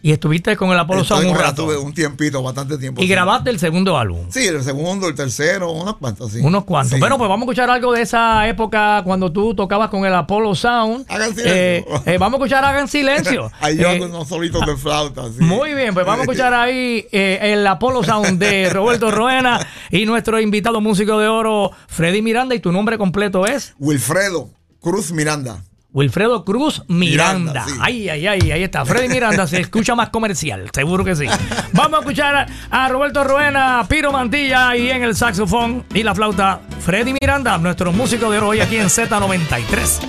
[0.00, 1.64] Y estuviste con el Apolo Sound un rato.
[1.64, 3.00] tuve un tiempito, bastante tiempo.
[3.02, 3.10] Y sí.
[3.10, 4.26] grabaste el segundo álbum.
[4.30, 6.38] Sí, el segundo, el tercero, unos cuantos, sí.
[6.40, 6.94] Unos cuantos.
[6.94, 7.00] Sí.
[7.00, 10.54] Bueno, pues vamos a escuchar algo de esa época cuando tú tocabas con el Apollo
[10.54, 11.04] Sound.
[11.08, 11.52] Hagan silencio.
[11.54, 13.50] Eh, eh, vamos a escuchar Hagan Silencio.
[13.60, 15.24] Ahí yo Eh, unos solitos de flauta.
[15.32, 15.42] sí.
[15.42, 20.06] Muy bien, pues vamos a escuchar ahí eh, el Apollo Sound de Roberto Roena y
[20.06, 22.54] nuestro invitado músico de oro, Freddy Miranda.
[22.54, 23.74] ¿Y tu nombre completo es?
[23.78, 25.62] Wilfredo Cruz Miranda.
[25.90, 27.64] Wilfredo Cruz Miranda.
[27.64, 27.78] Miranda, sí.
[27.80, 28.84] Ay, ay, ay, ahí está.
[28.84, 31.26] Freddy Miranda se escucha más comercial, seguro que sí.
[31.72, 36.60] Vamos a escuchar a, Roberto Ruena, Piro Mantilla y en el saxofón y la flauta
[36.80, 40.00] Freddy Miranda, nuestro músico de hoy aquí en Z93.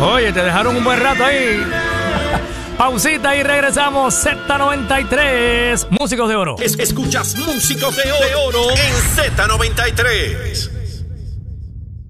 [0.00, 1.62] Oye, te dejaron un buen rato ahí.
[2.78, 4.14] Pausita y regresamos.
[4.26, 6.56] Z93, Músicos de Oro.
[6.58, 10.70] Es- escuchas Músicos de Oro, de Oro en Z93.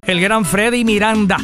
[0.03, 1.37] El gran Freddy Miranda.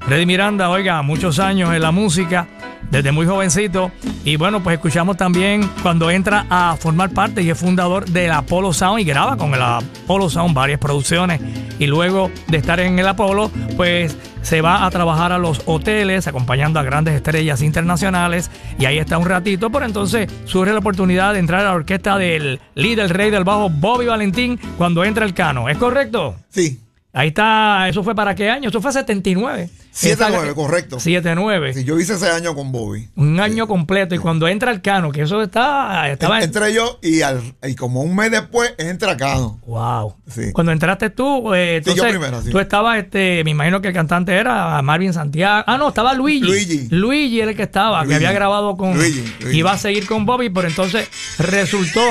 [0.00, 2.48] Freddy Miranda, oiga, muchos años en la música,
[2.90, 3.92] desde muy jovencito.
[4.24, 8.72] Y bueno, pues escuchamos también cuando entra a formar parte y es fundador del Apollo
[8.72, 11.40] Sound y graba con el Apollo Sound varias producciones.
[11.78, 16.26] Y luego de estar en el Apollo, pues se va a trabajar a los hoteles
[16.26, 18.50] acompañando a grandes estrellas internacionales.
[18.78, 22.18] Y ahí está un ratito, pero entonces surge la oportunidad de entrar a la orquesta
[22.18, 25.68] del líder, rey del bajo, Bobby Valentín, cuando entra el cano.
[25.68, 26.36] ¿Es correcto?
[26.48, 26.80] Sí,
[27.12, 28.68] Ahí está, ¿eso fue para qué año?
[28.68, 29.68] Eso fue 79.
[29.92, 30.98] 7-9, Esa- correcto.
[30.98, 31.74] 7-9.
[31.74, 33.08] sí, yo hice ese año con Bobby.
[33.16, 34.14] Un año completo.
[34.14, 36.08] Y cuando entra el cano, que eso está.
[36.08, 39.58] Estaba En- Entré yo y, al, y como un mes después entra Cano.
[39.66, 40.14] Wow.
[40.32, 40.52] Sí.
[40.52, 44.80] Cuando entraste tú, eh, yo primero, tú estabas, este, me imagino que el cantante era
[44.80, 45.64] Marvin Santiago.
[45.66, 46.46] Ah, no, estaba Luigi.
[46.46, 46.88] Luigi.
[46.90, 48.96] Luigi era el que estaba, que había grabado con.
[48.96, 49.58] Luigi, Luigi.
[49.58, 52.04] Iba a seguir con Bobby, pero entonces resultó,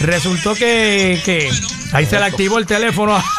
[0.00, 1.50] resultó que, que
[1.92, 3.18] ahí se le activó el teléfono.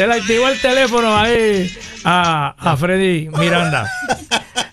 [0.00, 1.70] se le activó el teléfono ahí
[2.04, 3.86] a, a Freddy Miranda.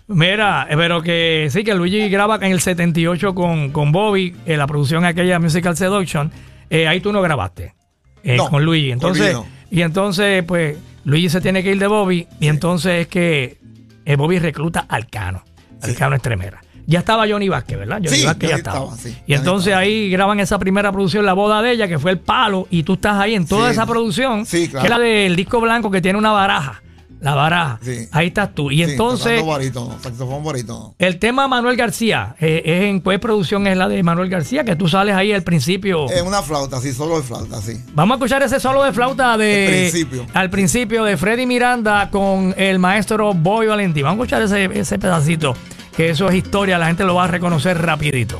[0.07, 4.57] Mira, eh, pero que sí, que Luigi graba en el 78 con, con Bobby, en
[4.57, 6.31] la producción aquella Musical Seduction.
[6.69, 7.75] Eh, ahí tú no grabaste
[8.23, 8.91] eh, No, con Luigi.
[8.91, 9.35] Entonces,
[9.69, 12.25] y entonces, pues, Luigi se tiene que ir de Bobby.
[12.39, 13.57] Y entonces es que
[14.05, 15.43] eh, Bobby recluta al Cano.
[15.81, 16.61] Al Cano Estremera.
[16.87, 17.97] Ya estaba Johnny Vázquez, ¿verdad?
[18.03, 18.77] Johnny Sí, Vázquez ya estaba.
[18.79, 19.81] estaba, sí, y entonces estaba.
[19.81, 22.93] ahí graban esa primera producción, la boda de ella, que fue el palo, y tú
[22.93, 23.73] estás ahí en toda Sí.
[23.73, 24.81] esa producción, Sí, claro.
[24.81, 26.81] que es la del disco blanco que tiene una baraja.
[27.19, 27.79] La baraja.
[27.81, 28.07] Sí.
[28.11, 28.69] Ahí estás tú.
[28.69, 29.43] Y entonces.
[29.43, 30.93] barítono, saxofón barítono.
[30.99, 34.75] El tema Manuel García, eh, es en qué producción es la de Manuel García, que
[34.75, 36.05] tú sales ahí al principio.
[36.11, 37.73] Es una flauta, sí, solo de flauta, sí.
[37.95, 40.25] Vamos a escuchar ese solo de flauta de Al principio.
[40.35, 44.03] al principio de Freddy Miranda con el maestro Boy Valentín.
[44.03, 45.55] Vamos a escuchar ese, ese pedacito,
[45.97, 48.39] que eso es historia, la gente lo va a reconocer rapidito.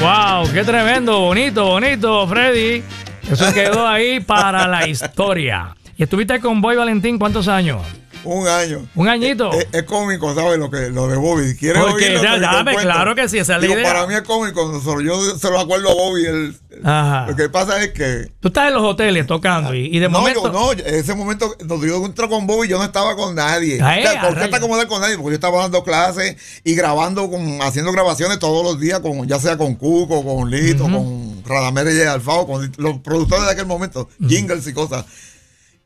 [0.00, 2.82] Wow, qué tremendo, bonito, bonito, Freddy.
[3.30, 5.74] Eso quedó ahí para la historia.
[5.96, 7.82] Y estuviste con Boy Valentín cuántos años?
[8.24, 8.86] Un año.
[8.94, 9.52] Un añito.
[9.52, 10.56] Es, es cómico, ¿sabes?
[10.56, 11.56] Lo, que, lo de Bobby.
[11.56, 12.38] ¿Quieres Porque, oírlo?
[12.40, 13.92] dame, claro que sí, esa es la Digo, idea.
[13.92, 14.80] Para mí es cómico.
[15.02, 16.26] Yo se lo acuerdo a Bobby.
[16.26, 17.26] el- el- Ajá.
[17.28, 20.20] Lo que pasa es que Tú estás en los hoteles tocando y, y de no,
[20.20, 20.44] momento.
[20.44, 23.80] yo no, ese momento donde yo entré con Bobby, yo no estaba con nadie.
[23.82, 24.44] Ay, O sea, a ¿Por qué rayos.
[24.44, 25.16] está acomodar con nadie?
[25.16, 29.40] Porque yo estaba dando clases y grabando, con, haciendo grabaciones todos los días, con, ya
[29.40, 34.08] sea con Cuco, con Lito, con Radamés y Alfao, con los productores de aquel momento,
[34.24, 35.04] jingles y cosas.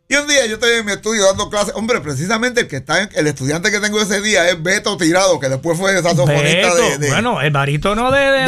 [0.09, 1.75] Y un día yo estoy en mi estudio dando clases.
[1.75, 5.41] Hombre, precisamente el que está en- el estudiante que tengo ese día es Beto Tirado,
[5.41, 8.47] que después fue saxofonista de, de- bueno, el barítono de, de,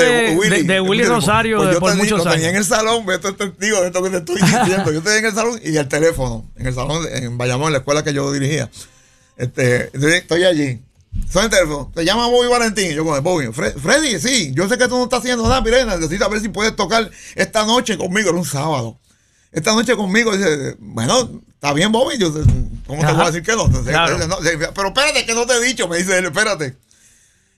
[0.63, 2.71] de Willy Pues Rosario yo por te digo, muchos lo tenía en años.
[2.71, 4.93] el salón, Beto es testigo de esto que te estoy diciendo.
[4.93, 7.79] Yo estoy en el salón y el teléfono, en el salón, en Bayamón, en la
[7.79, 8.71] escuela que yo dirigía.
[9.37, 10.81] Este, estoy- allí.
[11.33, 11.91] Son el teléfono.
[11.93, 12.93] Te llama Bobby Valentín.
[12.93, 13.47] Yo con Bobby.
[13.47, 15.97] "Fre- Freddy, sí, yo sé que tú no estás haciendo nada, Mirena.
[15.97, 18.29] Necesito ver si puedes tocar esta noche conmigo.
[18.29, 18.97] Era un sábado.
[19.53, 20.37] Esta noche conmigo.
[20.37, 22.19] Dice, bueno, está bien, Bobby.
[22.19, 22.33] Yo,
[22.87, 23.67] ¿Cómo te voy a decir que no?
[23.67, 24.15] Entonces, Claro.
[24.17, 25.89] dice, no, dice, Pero espérate, que no te he dicho.
[25.89, 26.77] Me dice él, espérate.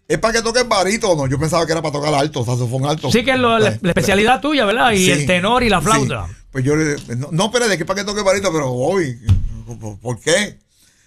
[0.09, 1.27] Es para que toques barítono.
[1.29, 3.11] Yo pensaba que era para tocar alto, saxofón alto.
[3.13, 4.91] Sí, que es lo- la, la especialidad tuya, ¿verdad?
[4.93, 6.27] Y Sí, el tenor y la flauta.
[6.29, 6.35] sí.
[6.51, 9.17] Pues yo le no, no espérate, que es para que toque barítono, pero Bobby,
[10.03, 10.59] ¿por, qué?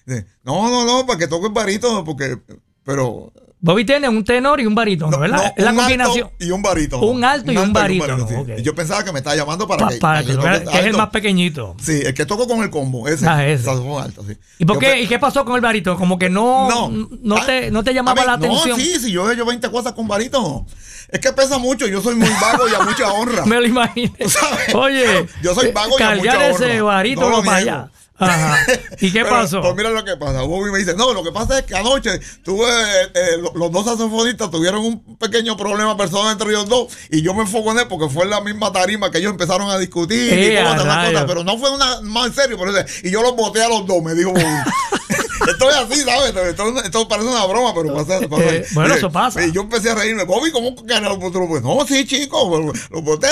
[0.06, 2.38] Dice, No, no, no, para que toque barítono, porque,
[2.86, 3.34] pero.
[3.66, 5.38] Bobby tiene un tenor y un barítono, no, ¿verdad?
[5.38, 6.26] no, es la un combinación.
[6.28, 7.04] alto y un barítono.
[7.08, 8.34] Un alto y un barítono, sí.
[8.36, 8.50] ok.
[8.58, 9.98] Y Yo pensaba que me estaba llamando para Pa- que.
[10.00, 10.32] para que,
[10.80, 11.74] es el más pequeñito.
[11.82, 13.26] Sí, el que toco con el combo, ese.
[13.26, 13.70] Ah, ese.
[13.70, 14.36] alto, sí.
[14.60, 14.88] ¿Y por Yo qué?
[14.88, 15.98] pe- ¿Y qué pasó con el barítono?
[15.98, 16.90] Como que no,
[17.22, 18.78] no, Ah, te, no te llamaba mí- la atención.
[18.78, 20.68] No, sí, sí, yo he hecho 20 cosas con barítono.
[21.08, 23.46] Es que pesa mucho, yo soy muy vago y a mucha honra.
[23.46, 24.12] Me lo imaginé.
[24.28, 24.76] ¿Sabes?
[24.76, 26.84] Oye, Yo soy vago y a mucha ese honra.
[26.96, 27.90] barítono No lo para allá.
[28.24, 28.58] Ajá.
[29.00, 29.62] ¿Y qué Pero, pasó?
[29.62, 30.42] Pues mira lo que pasa.
[30.42, 33.72] Bobby me dice, no, lo que pasa es que anoche tuve, eh, eh, lo- los
[33.72, 37.80] dos saxofonistas tuvieron un pequeño problema personal entre ellos dos y yo me enfoco en
[37.80, 40.64] él porque fue en la misma tarima que ellos empezaron a discutir y Eh, a
[40.70, 41.14] cosas, una rayos.
[41.14, 42.72] cosa, pero no fue una más en serio, pero
[43.04, 44.44] y yo los boté a los dos, me dijo Bobby.
[45.50, 46.34] Estoy así, ¿sabes?
[46.36, 48.20] Esto, esto parece una broma, pero pasa.
[48.30, 48.44] pasa.
[48.46, 49.46] Eh, bueno, eso pasa.
[49.46, 50.24] Y yo empecé a reírme.
[50.24, 53.28] Bobby, ¿cómo que no lo Pues no, sí, chico, lo boté,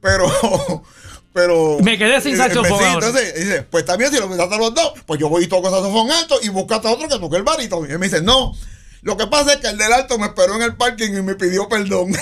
[0.00, 0.30] pero.
[1.38, 1.78] Pero.
[1.80, 2.80] Me quedé sin saxofón.
[2.80, 5.46] Sí, entonces dice, pues también si lo metes a los dos, pues yo voy y
[5.46, 7.86] toco saxofón alto y buscaste a otro que toque el barito.
[7.86, 8.56] Y él me dice, no.
[9.02, 11.36] Lo que pasa es que el del alto me esperó en el parking y me
[11.36, 12.08] pidió perdón.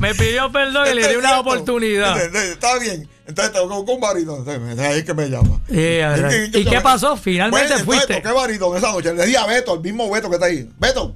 [0.00, 2.20] me pidió perdón y le di una oportunidad.
[2.34, 3.08] Está bien.
[3.28, 4.44] Entonces tengo un barito.
[4.80, 5.60] Ahí que me llama.
[5.68, 7.16] ¿Y, qué pasó?
[7.16, 8.20] Finalmente bueno, fuiste.
[8.20, 9.14] ¿Qué barito esa noche?
[9.14, 10.68] Le di a Beto, el mismo Beto que está ahí.
[10.76, 11.14] Beto,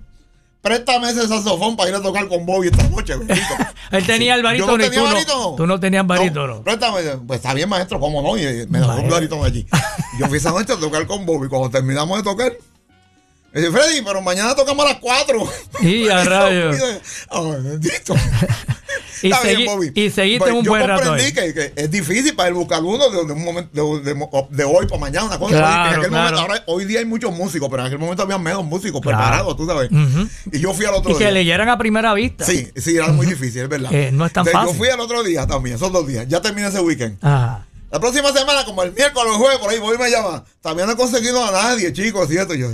[0.63, 3.15] préstame ese saxofón para ir a tocar con Bobby esta noche.
[3.91, 6.57] Él tenía el barítono no y tú, no, tú no tenías barítono.
[6.57, 8.37] No, préstame, pues está bien, maestro, cómo no.
[8.37, 9.67] Y me dejó un barítono allí.
[10.19, 11.49] Yo fui esa noche a tocar con Bobby.
[11.49, 12.53] Cuando terminamos de tocar,
[13.53, 15.49] dice, Freddy, pero mañana tocamos a las 4.
[15.81, 16.77] Y a rayos.
[19.23, 21.03] y, segui y seguiste pues, un buen rato.
[21.03, 24.01] Yo comprendí que, es difícil para él buscar uno de, un momento,
[24.51, 25.89] de, hoy para mañana, una cosa.
[25.89, 28.65] en aquel momento, ahora, hoy día hay muchos músicos, pero en aquel momento había menos
[28.65, 29.91] músicos preparados, tú sabes.
[30.53, 31.17] Y yo fui al otro día.
[31.17, 32.45] Y que leyeran a primera vista.
[32.45, 33.93] Sí, sí, era muy difícil, es verdad.
[33.93, 34.73] Eh, no es tan fácil.
[34.73, 36.27] Yo fui al otro día también, esos dos días.
[36.29, 37.19] Ya terminé ese weekend.
[37.23, 37.67] Ajá.
[37.91, 40.45] La próxima semana, como el miércoles o el jueves, por ahí, voy y me llama.
[40.61, 42.55] También no he conseguido a nadie, chicos, ¿cierto?
[42.55, 42.69] Yo,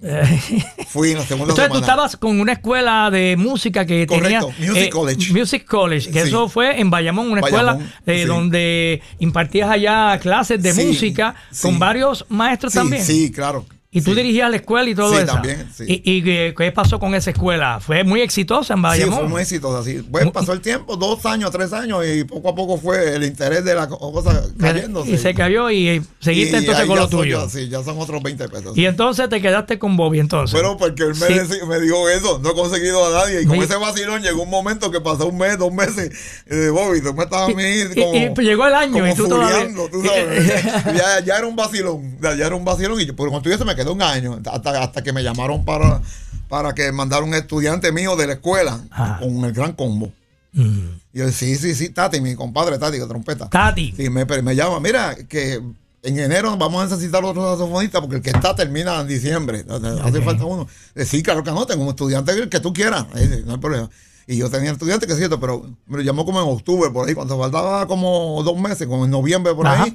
[0.88, 4.40] Fui en la segunda Entonces tú estabas con una escuela de música que tenía...
[4.40, 5.32] Music eh, College.
[5.32, 10.72] Music College, que eso fue en Bayamón, una escuela eh, donde impartías allá clases de
[10.74, 13.04] música con varios maestros también.
[13.04, 13.66] Sí, claro.
[13.90, 15.32] Y tú dirigías la escuela y todo sí, eso.
[15.32, 15.84] También, sí.
[15.86, 17.80] ¿Y, qué pasó con esa escuela?
[17.80, 19.14] ¿Fue muy exitosa en Bayamón?
[19.14, 20.06] Sí, fue muy exitosa, sí.
[20.10, 23.64] Pues pasó el tiempo, dos años, tres años, y poco a poco fue el interés
[23.64, 25.12] de la cosa cayéndose.
[25.12, 27.48] Y se cayó y seguiste entonces con lo tuyo.
[27.48, 28.76] sí, ya son otros 20 pesos.
[28.76, 30.52] Y entonces te quedaste con Bobby entonces.
[30.52, 33.40] Bueno, porque él me, me, dijo eso, no he conseguido a nadie.
[33.40, 37.00] Y con ese vacilón llegó un momento que pasó un mes, dos meses, de Bobby,
[37.00, 38.14] tú me estabas a mí como...
[38.14, 39.74] Y, llegó el año y tú todavía...
[39.90, 40.46] tú sabes.
[40.94, 43.00] ya, ya, era un vacilón, ya, era un vacilón.
[43.00, 46.02] Y por cuando yo se me quedó un año hasta, que me llamaron para,
[46.48, 48.80] para que mandara un estudiante mío de la escuela
[49.20, 50.12] con el gran combo.
[50.52, 50.78] Mm.
[51.12, 53.48] Y yo, sí, sí, sí, Tati, mi compadre Tati, que trompeta.
[53.48, 53.94] Tati.
[53.96, 55.62] Sí, me, me llama, mira, que
[56.02, 59.64] en enero vamos a necesitar otro saxofonista porque el que está termina en diciembre.
[60.02, 60.66] Hace falta uno.
[60.96, 63.06] Sí, claro que no, tengo un estudiante que tú quieras,
[63.44, 63.90] no hay problema.
[64.26, 67.14] Y yo tenía estudiante que es cierto, pero me llamó como en octubre por ahí,
[67.14, 69.94] cuando faltaba como dos meses, como en noviembre por ahí.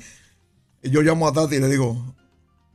[0.82, 2.16] Y yo llamo a Tati y le digo,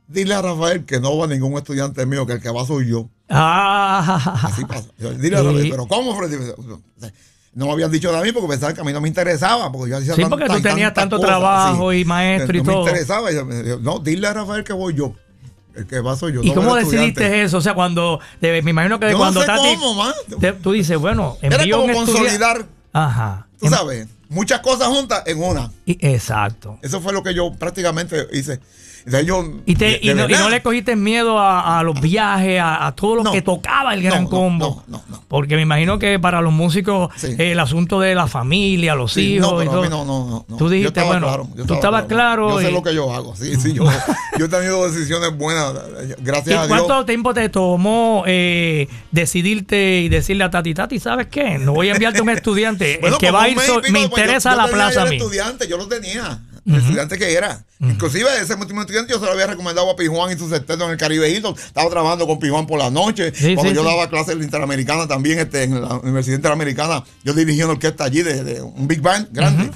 [0.09, 3.07] dile a Rafael que no va ningún estudiante mío, que el que va soy yo.
[3.29, 4.39] Ah.
[4.43, 4.89] Así pasa.
[4.97, 6.37] dile a Rafael, pero ¿cómo, Freddy?
[7.53, 9.71] No me habían dicho de mí porque pensaban que a mí no me interesaba.
[9.71, 12.71] Porque yo hacía sí, porque tú tenías tanto trabajo y maestro y todo.
[12.71, 13.29] No me interesaba.
[13.81, 15.13] no, dile a Rafael que voy yo.
[15.75, 16.41] El que va soy yo.
[16.43, 17.57] ¿Y cómo decidiste eso?
[17.57, 18.19] O sea, cuando.
[18.41, 20.13] me imagino que cuando no sé cómo, man.
[20.61, 22.65] tú dices, bueno, Era como consolidar.
[22.91, 23.47] Ajá.
[23.59, 25.71] Tú sabes, muchas cosas juntas en una.
[25.85, 26.79] exacto.
[26.81, 28.59] Eso fue lo que yo prácticamente hice
[29.65, 34.25] y, no, le cogiste miedo a, los viajes, a, todo lo que tocaba el gran
[34.25, 34.83] combo.
[34.87, 39.17] No, no, Porque me imagino que para los músicos el asunto de la familia, los
[39.17, 39.89] hijos y todo.
[39.89, 40.57] no, no, no.
[40.57, 42.59] Tú dijiste, bueno, tú estabas claro.
[42.59, 43.35] yo sé lo que yo hago.
[43.35, 43.85] Sí, sí, yo,
[44.39, 45.73] yo he tenido decisiones buenas,
[46.19, 46.77] gracias a Dios.
[46.77, 51.57] ¿Cuánto tiempo te tomó eh, decidirte y decirle a Tati, Tati, ¿sabes qué?
[51.57, 52.99] No voy a enviarte un estudiante.
[53.05, 53.57] el que va a ir,
[53.91, 55.17] me interesa la plaza a mí.
[55.17, 57.63] estudiante, yo lo tenía el estudiante que era.
[57.79, 60.91] Inclusive ese último estudiante yo se lo había recomendado a Pijuán y su sexteto en
[60.91, 63.31] el Caribe Estaba trabajando con Pijuán por la noche.
[63.55, 67.61] Cuando yo daba clases en la Interamericana también, este, en la Universidad Interamericana, yo dirigí
[67.63, 69.71] una orquesta allí de, de un big band grande.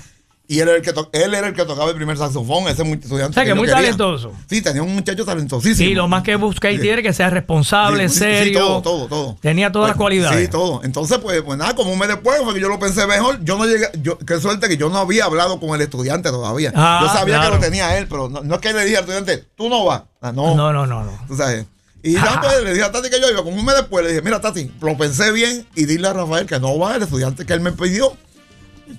[0.54, 3.32] Y él era, el que él era el que tocaba el primer saxofón, ese estudiante.
[3.32, 4.32] O sea, que, muy talentoso.
[4.48, 5.90] Sí, tenía un muchacho talentosísimo.
[5.90, 8.44] Sí, lo más que busca y tiene que sea responsable, serio.
[8.46, 9.38] Sí, todo, todo, todo.
[9.42, 10.40] Tenía todas las pues, cualidades.
[10.40, 10.82] Sí, todo.
[10.84, 13.44] Entonces, pues, pues nada, como un mes después, fue que yo lo pensé mejor.
[13.44, 16.72] Yo no llegué, yo, qué suerte que yo no había hablado con el estudiante todavía.
[16.76, 19.46] Ah, yo sabía que lo tenía él, pero no, es que le dije al estudiante,
[19.56, 20.04] tú no vas.
[20.22, 21.20] Ah, no, no, no, no.
[21.28, 21.66] Tú sabes.
[22.04, 24.12] Y ya pues, le dije a Tati que yo iba, como un mes después, le
[24.12, 27.46] dije, mira Tati, lo pensé bien y dile a Rafael que no va el estudiante
[27.46, 28.16] que él me pidió,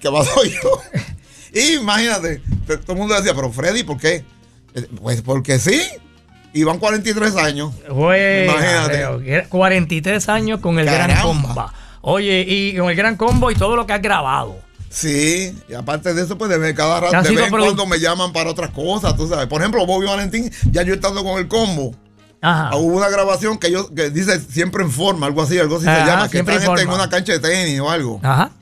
[0.00, 0.80] que va soy yo.
[1.54, 4.24] Y imagínate, todo el mundo decía, pero Freddy, ¿por qué?
[4.74, 5.80] Eh, pues porque sí.
[6.52, 7.72] Iban 43 años.
[7.88, 9.46] imagínate.
[9.48, 11.72] 43 años con el Gran Combo.
[12.00, 14.56] Oye, y con el Gran Combo y todo lo que has grabado.
[14.88, 18.32] Sí, y aparte de eso, pues de cada rato, de vez en cuando me llaman
[18.32, 19.48] para otras cosas, tú sabes.
[19.48, 21.92] Por ejemplo, Bobby Valentín, ya yo estando con el combo.
[22.40, 22.76] Ajá.
[22.76, 25.90] Hubo una grabación que yo que dice siempre en forma, algo así, algo así se
[25.90, 28.20] llama, que está en una cancha de tenis o algo.
[28.22, 28.52] Ajá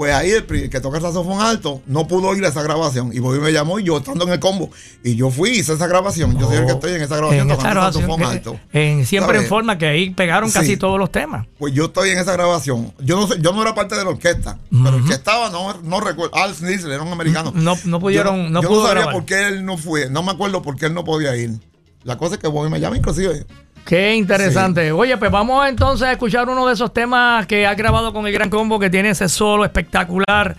[0.00, 3.10] Pues ahí el que toca el saxofón alto no pudo ir a esa grabación.
[3.12, 4.70] Y Bobby me llamó y yo estando en el combo.
[5.04, 6.38] Y yo fui y hice esa grabación.
[6.38, 8.60] Yo soy el que estoy en esa grabación En tocando el grabación, saxofón eh, alto.
[8.72, 9.44] en Siempre en.
[9.46, 10.76] Forma, que ahí pegaron casi Sí.
[10.78, 11.46] todos los temas.
[11.58, 12.94] Pues yo estoy en esa grabación.
[13.00, 15.74] Yo no sé, yo no era parte de la orquesta, pero el que estaba no,
[15.82, 16.34] no recuerdo.
[16.34, 17.52] Al Snizzle era un americano.
[17.54, 19.14] No- no pudieron- Yo no yo pudo sabía grabar.
[19.16, 20.08] por qué él no fue.
[20.08, 21.50] No me acuerdo por qué él no podía ir.
[22.04, 23.44] La cosa es que Bobby me llama inclusive.
[23.84, 24.92] Qué interesante.
[24.92, 28.32] Oye, pues vamos entonces a escuchar uno de esos temas que ha grabado con el
[28.32, 30.56] Gran Combo, que tiene ese solo espectacular.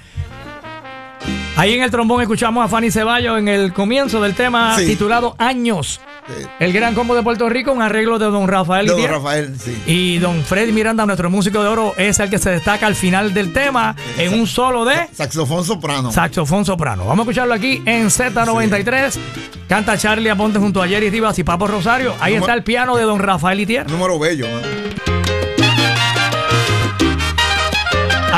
[1.55, 4.85] Ahí en el trombón escuchamos a Fanny Ceballos en el comienzo del tema Sí.
[4.85, 5.99] titulado Años.
[6.37, 6.45] Sí.
[6.59, 9.03] El Gran Combo de Puerto Rico, un arreglo de don Rafael don.
[9.07, 9.81] Rafael, sí.
[9.85, 13.33] Y don Freddy Miranda, nuestro músico de oro, es el que se destaca al final
[13.33, 16.11] del tema en un solo de Saxofón soprano.
[16.11, 17.05] saxofón soprano.
[17.05, 19.17] Vamos a escucharlo aquí en Z93.
[19.67, 22.13] Canta Charlie Aponte junto a Jerry Rivas y Papo Rosario.
[22.19, 23.89] Ahí Número- está el piano de don Rafael Itier.
[23.89, 24.45] Número bello.
[24.47, 25.20] ¿eh?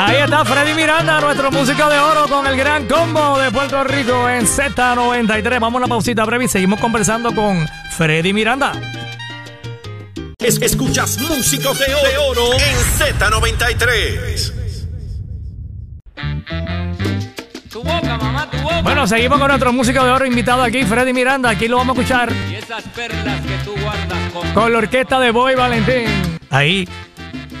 [0.06, 4.28] Ahí está Freddy Miranda, nuestro músico de oro con el gran combo de Puerto Rico
[4.28, 5.50] en Z93.
[5.60, 8.72] Vamos a una pausita breve y seguimos conversando con Freddy Miranda.
[10.38, 14.52] Es- escuchas Músicos de Oro, de Oro en Z93.
[17.72, 18.82] Tu boca, mamá, tu boca.
[18.82, 21.48] Bueno, seguimos con nuestro músico de oro invitado aquí, Freddy Miranda.
[21.48, 24.52] Aquí lo vamos a escuchar Y esas perlas que tú guardas con...
[24.52, 26.38] con la orquesta de Boy Valentín.
[26.50, 26.86] Ahí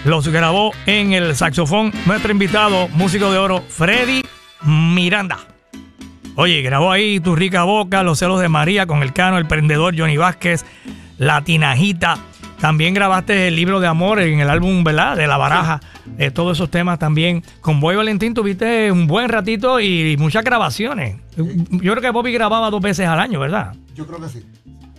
[0.04, 4.22] los grabó en el saxofón nuestro invitado, músico de oro, Freddy
[4.62, 5.38] Miranda.
[6.36, 9.94] Oye, grabó ahí Tu Rica Boca, Los Celos de María con el Cano, El Prendedor,
[9.96, 10.64] Johnny Vázquez,
[11.16, 12.18] La Tinajita.
[12.60, 15.16] También grabaste el libro de amor en el álbum, ¿verdad?
[15.16, 15.80] De La Baraja.
[16.18, 17.42] Eh, todos esos temas también.
[17.60, 21.16] Con Boy Valentín tuviste un buen ratito y muchas grabaciones.
[21.36, 23.74] Yo creo que Bobby grababa dos veces al año, ¿verdad?
[23.94, 24.44] Yo creo que sí.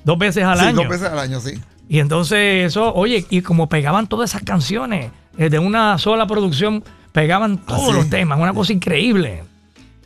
[0.03, 0.75] Dos veces al sí, año.
[0.75, 1.59] dos veces al año, sí.
[1.88, 6.84] Y entonces eso, oye, y como pegaban todas esas canciones eh, de una sola producción,
[7.12, 7.93] pegaban todos Así.
[7.93, 9.43] los temas, una cosa increíble.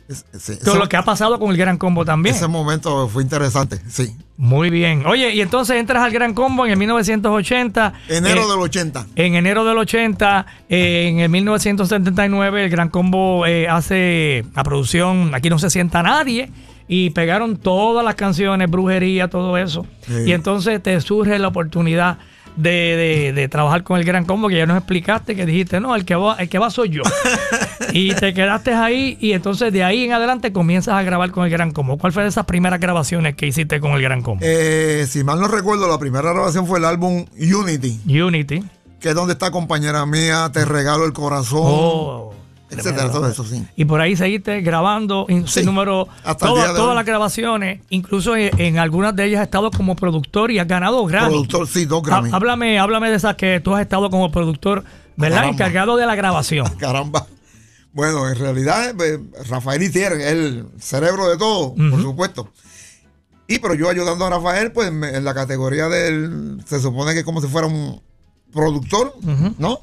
[0.08, 2.34] Es- sí, Todo lo que ha pasado con el Gran Combo también.
[2.34, 4.12] Ese momento fue interesante, sí.
[4.36, 5.04] Muy bien.
[5.06, 7.92] Oye, y entonces entras al Gran Combo en el 1980.
[8.08, 9.06] Enero eh, del 80.
[9.14, 15.34] En enero del 80, eh, en el 1979, el Gran Combo eh, hace la producción
[15.34, 16.50] Aquí no se sienta nadie
[16.92, 19.86] y pegaron todas las canciones, brujería, todo eso.
[20.08, 20.24] Sí.
[20.26, 22.18] Y entonces te surge la oportunidad
[22.56, 25.94] de, de- de trabajar con el Gran Combo, que ya nos explicaste, que dijiste, no,
[25.94, 27.02] el que va, el que va soy yo.
[27.92, 31.50] y te quedaste ahí y entonces de ahí en adelante comienzas a grabar con el
[31.50, 31.96] Gran Combo.
[31.96, 34.44] ¿Cuál fue de esas primeras grabaciones que hiciste con el Gran Combo?
[34.44, 38.64] Eh, si mal no recuerdo, la primera grabación fue el álbum Unity, Unity.
[39.00, 42.29] que es donde está compañera mía, Te regalo el corazón, Oh,
[42.70, 43.20] etcétera, tremendo.
[43.20, 43.64] todo eso, sí.
[43.76, 48.78] Y por ahí seguiste grabando en Sí, número, el todas- las grabaciones, incluso en, en
[48.78, 51.28] algunas de ellas has estado como productor y has ganado Grammy.
[51.30, 52.30] Productor, sí, dos Grammy.
[52.32, 54.84] Háblame, háblame de esas que tú has estado como productor,
[55.16, 55.38] ¿verdad?
[55.38, 55.52] Caramba.
[55.54, 56.68] Encargado de la grabación.
[56.78, 57.26] Caramba.
[57.92, 62.48] Bueno, en realidad, eh, Rafael Itier es el cerebro de todo, por supuesto.
[63.48, 66.62] Y pero yo ayudando a Rafael, pues en la categoría del.
[66.66, 68.00] Se supone que como si fuera un
[68.52, 69.12] productor,
[69.58, 69.80] ¿no?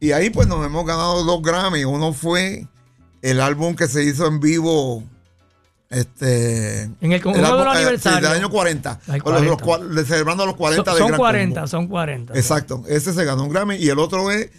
[0.00, 1.84] Y ahí, pues nos hemos ganado dos Grammy.
[1.84, 2.66] Uno fue
[3.22, 5.04] el álbum que se hizo en vivo.
[5.90, 6.82] Este.
[6.84, 8.22] En el- el de los eh, sí, aniversarios.
[8.22, 9.00] del año 40.
[9.08, 10.04] Ay, o los- los 40.
[10.04, 11.68] celebrando los 40 Son, del son Gran 40, Combo.
[11.68, 12.34] son 40.
[12.38, 14.50] Exacto, ese se ganó un Grammy y el otro es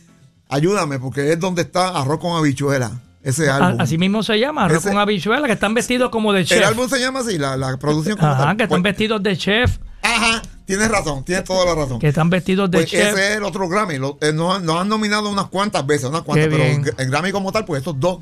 [0.49, 2.91] Ayúdame, porque es donde está Arroz con habichuela,
[3.23, 3.79] ese A- álbum.
[3.79, 6.67] Así mismo se llama, arroz Ese- con habichuela, que están vestidos como de el chef.
[6.67, 10.41] álbum se llama así, la, la producción Ajá, que están vestidos de chef, Ajá,
[10.77, 11.99] tienes razón, tienes toda la razón.
[11.99, 13.13] que están vestidos de Pues chef.
[13.13, 13.97] ese es el otro Grammy.
[13.97, 16.85] Lo- eh, nos, han- nos han nominado unas cuantas veces, unas cuantas, Qué pero bien.
[16.97, 18.19] el Grammy como tal, pues estos dos.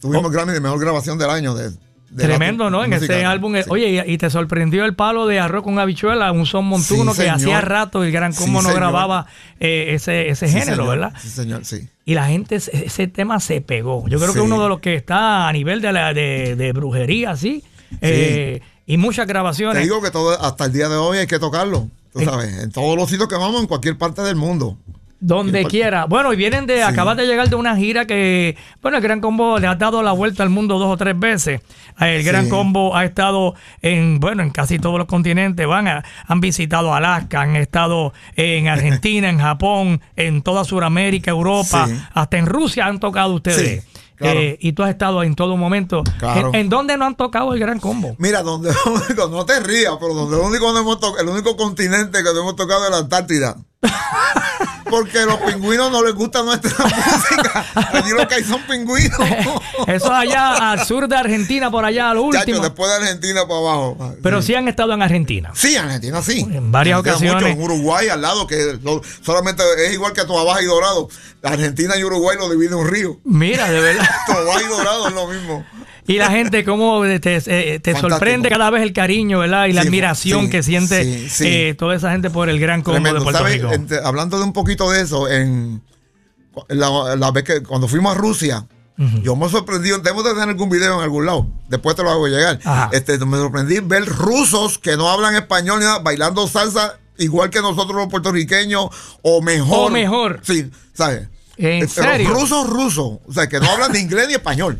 [0.00, 0.26] Tuvimos Oh.
[0.28, 1.54] el Grammy de mejor grabación del año.
[1.54, 2.84] De, de Tremendo, ¿no?
[2.84, 3.54] En ese álbum.
[3.56, 3.70] eh, Sí.
[3.70, 7.22] Oye, y, y te sorprendió el palo de arroz con habichuela, un son montuno Sí,
[7.22, 9.26] que hacía rato el gran Sí, combo no grababa
[9.60, 10.88] eh, ese, ese Sí, género, señor.
[10.88, 11.12] ¿verdad?
[11.20, 11.88] Sí, señor, sí.
[12.04, 14.08] Y la gente, ese tema se pegó.
[14.08, 14.44] Yo creo que Sí.
[14.44, 17.62] uno de los que está a nivel de, la, de, de brujería, sí.
[18.00, 18.60] Eh,
[18.92, 19.82] y muchas Te grabaciones.
[19.82, 21.88] digo que todo, hasta el día de hoy hay que tocarlo.
[22.12, 24.76] Tú sabes, en todos los sitios que vamos, en cualquier parte del mundo.
[25.22, 26.06] Donde quiera.
[26.06, 29.58] Bueno, y vienen de, acabas de llegar de una gira que, bueno, el Gran Combo
[29.58, 31.60] le ha dado la vuelta al mundo dos o tres veces.
[32.00, 32.50] El Gran Sí.
[32.50, 35.66] Combo ha estado en, bueno, en casi todos los continentes.
[35.66, 41.86] Van a- han visitado Alaska, han estado en Argentina, en Japón, en toda Sudamérica, Europa,
[41.86, 41.94] Sí.
[42.14, 43.84] hasta en Rusia han tocado ustedes.
[44.20, 44.38] Claro.
[44.38, 46.04] Eh, y tú has estado en todo momento.
[46.18, 46.50] Claro.
[46.50, 48.14] ¿En, en dónde no han tocado el Gran Combo?
[48.18, 51.56] Mira, donde único, no te rías, pero donde el único, donde hemos to- el único
[51.56, 53.56] continente que hemos tocado es la Antártida.
[54.88, 57.64] Porque los pingüinos no les gusta nuestra música.
[57.92, 59.18] Allí lo que hay son pingüinos.
[59.86, 62.60] Eso es allá al sur de Argentina, por allá, lo Chacho, último.
[62.60, 64.14] después de Argentina para abajo.
[64.22, 65.50] Pero sí han estado en Argentina.
[65.54, 66.40] Sí, Argentina sí.
[66.50, 67.56] En varias Argentina ocasiones.
[67.56, 71.08] mucho, en Uruguay al lado, que lo- solamente es igual que Tobaja y Dorado.
[71.42, 73.18] Argentina y Uruguay lo divide un río.
[73.24, 74.08] Mira, de verdad.
[74.26, 75.64] Tobaja y Dorado es lo mismo.
[76.12, 78.10] Y la gente, cómo te, te- eh, Fantástico.
[78.10, 79.66] sorprende cada vez el cariño, ¿verdad?
[79.66, 82.82] Y la Sí, admiración sí, que siente sí, eh, toda esa gente por el gran
[82.82, 83.20] combo de.
[83.20, 83.44] Puerto.
[83.44, 83.72] Rico.
[83.72, 85.82] Entre- hablando de un poquito de eso, en
[86.68, 88.66] la, la vez que cuando fuimos a Rusia,
[89.22, 92.26] yo me sorprendí, debo de tener algún video en algún lado, después te lo hago
[92.28, 92.58] llegar.
[92.64, 92.90] Ajá.
[92.92, 97.60] Este, me sorprendí ver rusos que no hablan español ni nada, bailando salsa igual que
[97.62, 98.88] nosotros los puertorriqueños
[99.22, 99.86] o mejor.
[99.86, 100.40] O mejor.
[100.42, 101.28] Sí, ¿sabes?
[101.56, 102.28] ¿En Eh, Pero serio?
[102.30, 104.78] rusos, rusos, o sea, que no hablan ni inglés ni español.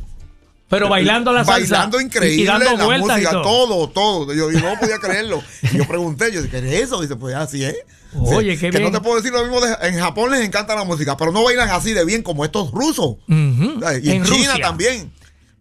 [0.70, 1.74] Pero bailando la salsa.
[1.74, 3.42] Bailando increíble, Y, dando la vueltas música, y todo.
[3.42, 4.32] todo, todo.
[4.34, 5.42] Yo, yo no podía creerlo.
[5.62, 7.02] Y yo pregunté, yo dije, ¿qué es eso?
[7.02, 7.76] Dice, pues así es.
[8.14, 8.90] Oye, Sí, qué que bien.
[8.92, 11.44] no te puedo decir lo mismo, de- en Japón les encanta la música, pero no
[11.44, 13.16] bailan así de bien como estos rusos.
[13.28, 14.58] Y en, En China Rusia.
[14.62, 15.12] también.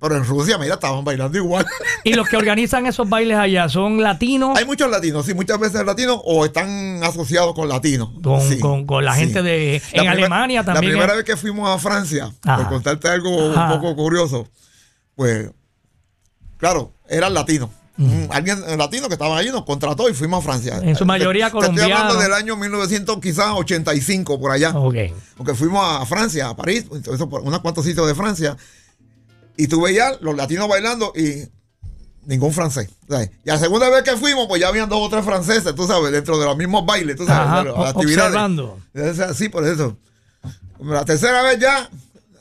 [0.01, 1.65] Pero en Rusia, mira, estaban bailando igual.
[2.05, 4.57] Y los que organizan esos bailes allá son latinos.
[4.57, 8.09] Hay muchos latinos, sí, muchas veces latinos o están asociados con latinos.
[8.23, 11.25] Con- Sí, con- con la gente de- La en Alemania también La primera es- vez
[11.25, 12.57] que fuimos a Francia, Ajá.
[12.57, 13.73] por contarte algo Ajá.
[13.73, 14.47] un poco curioso,
[15.19, 15.51] pues,
[16.55, 17.69] claro, eran latinos.
[17.97, 20.79] Un- Alguien latino que estaba allí nos contrató y fuimos a Francia.
[20.81, 22.23] En su mayoría te Estoy hablando colombianos.
[22.23, 24.69] del año 1900, quizás 85, por allá.
[24.73, 24.95] Ok.
[25.35, 28.55] Porque fuimos a Francia, a París, eso por unos cuantos sitios de Francia.
[29.57, 31.43] Y tú veías los latinos bailando y
[32.25, 32.89] ningún francés.
[33.09, 33.31] ¿sabes?
[33.43, 36.13] Y la segunda vez que fuimos, pues ya habían dos o tres franceses, tú sabes,
[36.13, 39.19] dentro de los mismos bailes, tú sabes, Ajá, de las actividades.
[39.19, 39.97] así, por eso.
[40.81, 41.89] La tercera vez ya,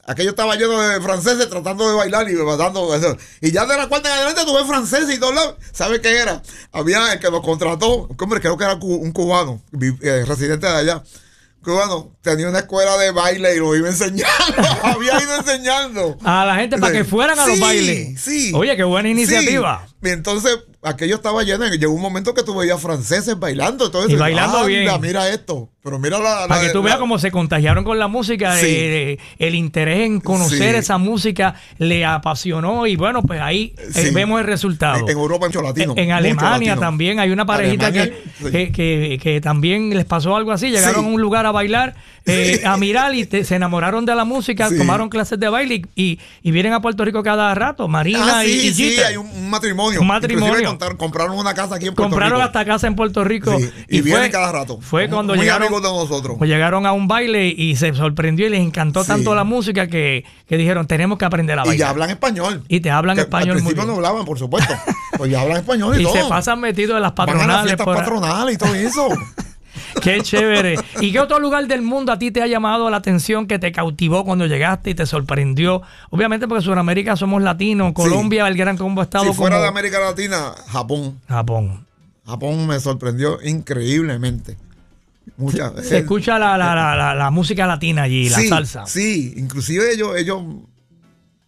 [0.08, 3.16] aquello estaba lleno de franceses tratando de bailar y eso.
[3.40, 5.56] Y ya de la cuarta en adelante tuve franceses y todos lados.
[5.72, 6.42] ¿Sabe qué era?
[6.72, 9.60] Había el que nos contrató, hombre, creo que era un cubano,
[10.00, 11.02] eh, residente de allá.
[11.62, 14.24] Cubano, tenía una escuela de baile y lo iba enseñando.
[14.82, 16.16] Había ido enseñando.
[16.24, 18.20] A la gente para que fueran a los bailes.
[18.20, 18.52] Sí.
[18.54, 19.86] Oye, qué buena iniciativa.
[19.86, 19.94] Sí.
[20.02, 21.66] Y entonces, aquello estaba lleno.
[21.66, 23.90] y Llegó un momento que tú veías franceses bailando.
[23.90, 24.12] Todo eso.
[24.12, 24.88] Y bailando bien.
[25.00, 25.70] Mira esto.
[25.82, 26.46] Pero mira la.
[26.48, 28.66] Para que tú la- veas cómo se contagiaron con la música, Sí.
[28.68, 30.78] eh, el interés en conocer Sí.
[30.78, 34.10] esa música le apasionó y bueno, pues ahí eh, Sí.
[34.10, 34.98] vemos el resultado.
[34.98, 35.94] En, en Europa, mucho latino.
[35.96, 36.80] En mucho Alemania latino.
[36.80, 40.68] también hay una parejita Alemania, que, que, que- que también les pasó algo así.
[40.70, 41.94] Llegaron a un lugar a bailar,
[42.26, 46.02] eh, a mirar y te- se enamoraron de la música, tomaron clases de baile y,
[46.02, 47.88] y, y vienen a Puerto Rico cada rato.
[47.88, 49.48] Marina Ah, y, sí, y hay un, un
[49.94, 50.00] matrimonio.
[50.00, 50.68] Un matrimonio.
[50.68, 52.46] Contar- compraron una casa aquí en Puerto Compraron Rico.
[52.46, 53.58] hasta casa en Puerto Rico.
[53.58, 54.78] Sí, y vienen cada rato.
[54.80, 56.36] Fue cuando muy llegaron, amigos de nosotros.
[56.38, 59.08] pues llegaron a un baile y se sorprendió y les encantó Sí.
[59.08, 61.78] tanto la música que, que dijeron, tenemos que aprender a Y bailar.
[61.86, 62.62] ya hablan español.
[62.68, 63.86] Y te hablan Que español Al muy bien.
[63.86, 64.74] no hablaban, por supuesto.
[65.16, 66.14] pues ya hablan español y, Y todo.
[66.14, 67.64] se pasan metidos en las Van a las patronales.
[67.66, 69.08] fiestas por patronales y todo eso.
[70.02, 70.76] Qué chévere.
[71.00, 73.72] ¿Y qué otro lugar del mundo a ti te ha llamado la atención que te
[73.72, 75.82] cautivó cuando llegaste y te sorprendió?
[76.10, 79.68] Obviamente porque en Sudamérica somos latinos, Colombia, el gran combo estado si fuera como de
[79.68, 81.20] América Latina, Japón.
[81.28, 81.86] Japón.
[82.26, 84.56] Japón me sorprendió increíblemente.
[85.36, 88.86] Muchas Se escucha la, la, la, la- la música latina allí, la sí, salsa.
[88.86, 90.42] Sí, inclusive ellos, ellos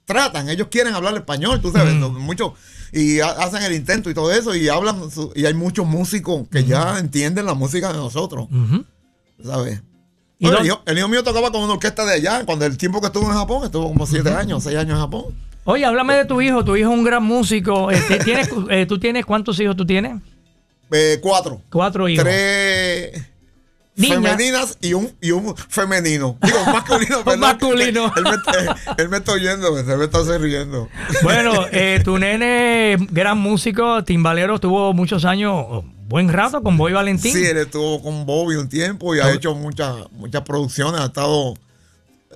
[0.04, 2.54] tratan, ellos quieren hablar español, tú sabes, no- mucho,
[2.92, 6.46] y ha- hacen el intento y todo eso, y hablan, su- y hay muchos músicos
[6.50, 8.48] que ya entienden la música de nosotros.
[9.44, 9.80] ¿sabes?
[10.38, 12.64] ¿Y Oye, dónde- el, hijo, el hijo mío tocaba con una orquesta de allá, cuando
[12.66, 15.24] el tiempo que estuvo en Japón, estuvo como siete años, seis años en Japón.
[15.64, 16.64] Oye, háblame de tu hijo.
[16.64, 17.90] Tu hijo es un gran músico.
[17.90, 20.20] Este, ¿tienes, eh, ¿Tú tienes cuántos hijos tú tienes?
[20.90, 21.60] Eh, cuatro.
[21.70, 22.24] Cuatro hijos.
[22.24, 23.22] Tres
[24.00, 24.22] Niñas.
[24.22, 26.36] femeninas y un, y un femenino.
[26.42, 27.24] Digo, masculino.
[27.24, 27.40] Perdón.
[27.40, 28.12] masculino.
[28.16, 30.88] Él me, él me está oyendo, se me está riendo.
[31.22, 37.32] Bueno, eh, tu nene, gran músico, timbalero, tuvo muchos años, buen rato con Boy Valentín.
[37.32, 41.54] Sí, él estuvo con Bobby un tiempo y ha hecho muchas muchas producciones, ha estado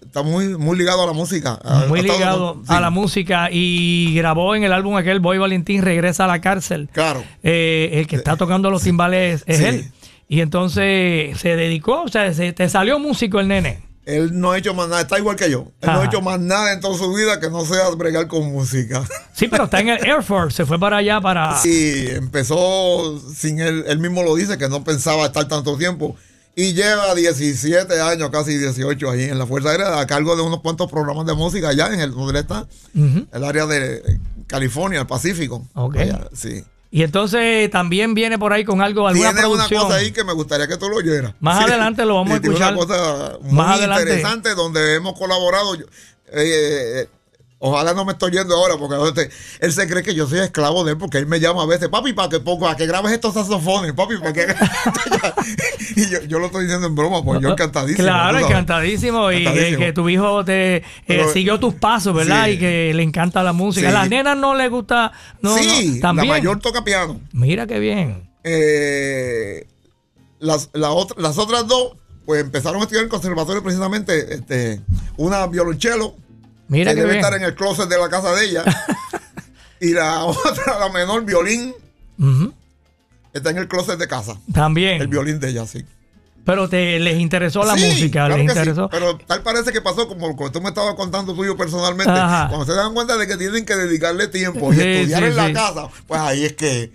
[0.05, 1.59] está muy muy ligado a la música.
[1.89, 6.25] Muy ligado a sí, la música y grabó en el álbum aquel Boy Valentín regresa
[6.25, 6.89] a la cárcel.
[6.93, 7.25] Claro.
[7.43, 9.65] Eh, el que está tocando los timbales es Sí.
[9.65, 9.91] él.
[10.29, 13.83] Y entonces se dedicó, o sea, se, te salió músico el nene.
[14.07, 15.73] Él no ha hecho más nada, está igual que yo.
[15.81, 18.53] Él no ha hecho más nada en toda su vida que no sea bregar con
[18.53, 19.03] música.
[19.33, 21.59] Sí, pero está en el Air Force, se fue para allá para...
[21.59, 26.17] Sí, empezó sin él, él mismo lo dice que no pensaba estar tanto tiempo
[26.57, 30.61] y lleva 17 años, casi 18 ahí en la Fuerza Aérea a cargo de unos
[30.61, 35.67] cuantos programas de música allá en el donde está, el área de California, el Pacífico.
[35.75, 35.97] Ok.
[35.97, 36.63] Allá, sí.
[36.97, 39.83] Y entonces también viene por ahí con algo, alguna Tiene una producción.
[39.83, 41.35] cosa ahí que me gustaría que tú lo oyeras.
[41.41, 42.73] Más adelante lo vamos a tiene escuchar.
[42.77, 44.03] una cosa muy Más adelante.
[44.05, 45.75] interesante donde hemos colaborado.
[45.75, 45.87] Yo-
[46.33, 47.09] eh, eh,
[47.67, 50.93] Ojalá no me estoy yendo ahora, porque él se cree que yo soy esclavo de
[50.93, 53.95] él, porque él me llama a veces, papi, para que, para que grabes estos saxofones,
[53.95, 54.55] papi, para que...
[55.97, 58.05] y yo, yo, lo estoy diciendo en broma, pues yo encantadísimo.
[58.07, 62.45] Claro, encantadísimo, y que, que, tu hijo te eh, Pero, siguió tus pasos, ¿verdad?
[62.45, 62.51] Sí.
[62.51, 63.89] Y que le encanta la música.
[63.89, 63.97] Sí.
[63.97, 65.13] A las nenas no le gusta...
[65.41, 66.29] No, sí, no, también.
[66.29, 67.19] la mayor toca piano.
[67.33, 68.29] Mira qué bien.
[68.45, 69.67] Eh,
[70.39, 71.97] las, la otra, las otras dos,
[72.27, 74.83] pues empezaron a estudiar en conservatorio precisamente, este,
[75.17, 76.15] una violonchelo,
[76.69, 77.25] Mira que debe bien.
[77.25, 78.65] estar en el closet de la casa de ella.
[79.81, 81.75] y la otra, la menor, violín,
[82.19, 82.53] Uh -huh.
[83.33, 84.37] está en el closet de casa.
[84.53, 85.01] También.
[85.03, 85.85] El violín de ella, sí.
[86.45, 88.85] Pero te les interesó la sí, música, claro les que interesó.
[88.85, 92.13] Sí, pero tal parece que pasó como, como tú me estabas contando tuyo personalmente.
[92.13, 92.49] Ajá.
[92.49, 95.53] Cuando se dan cuenta de que tienen que dedicarle tiempo y Sí, estudiar en la
[95.55, 96.93] casa, pues ahí es que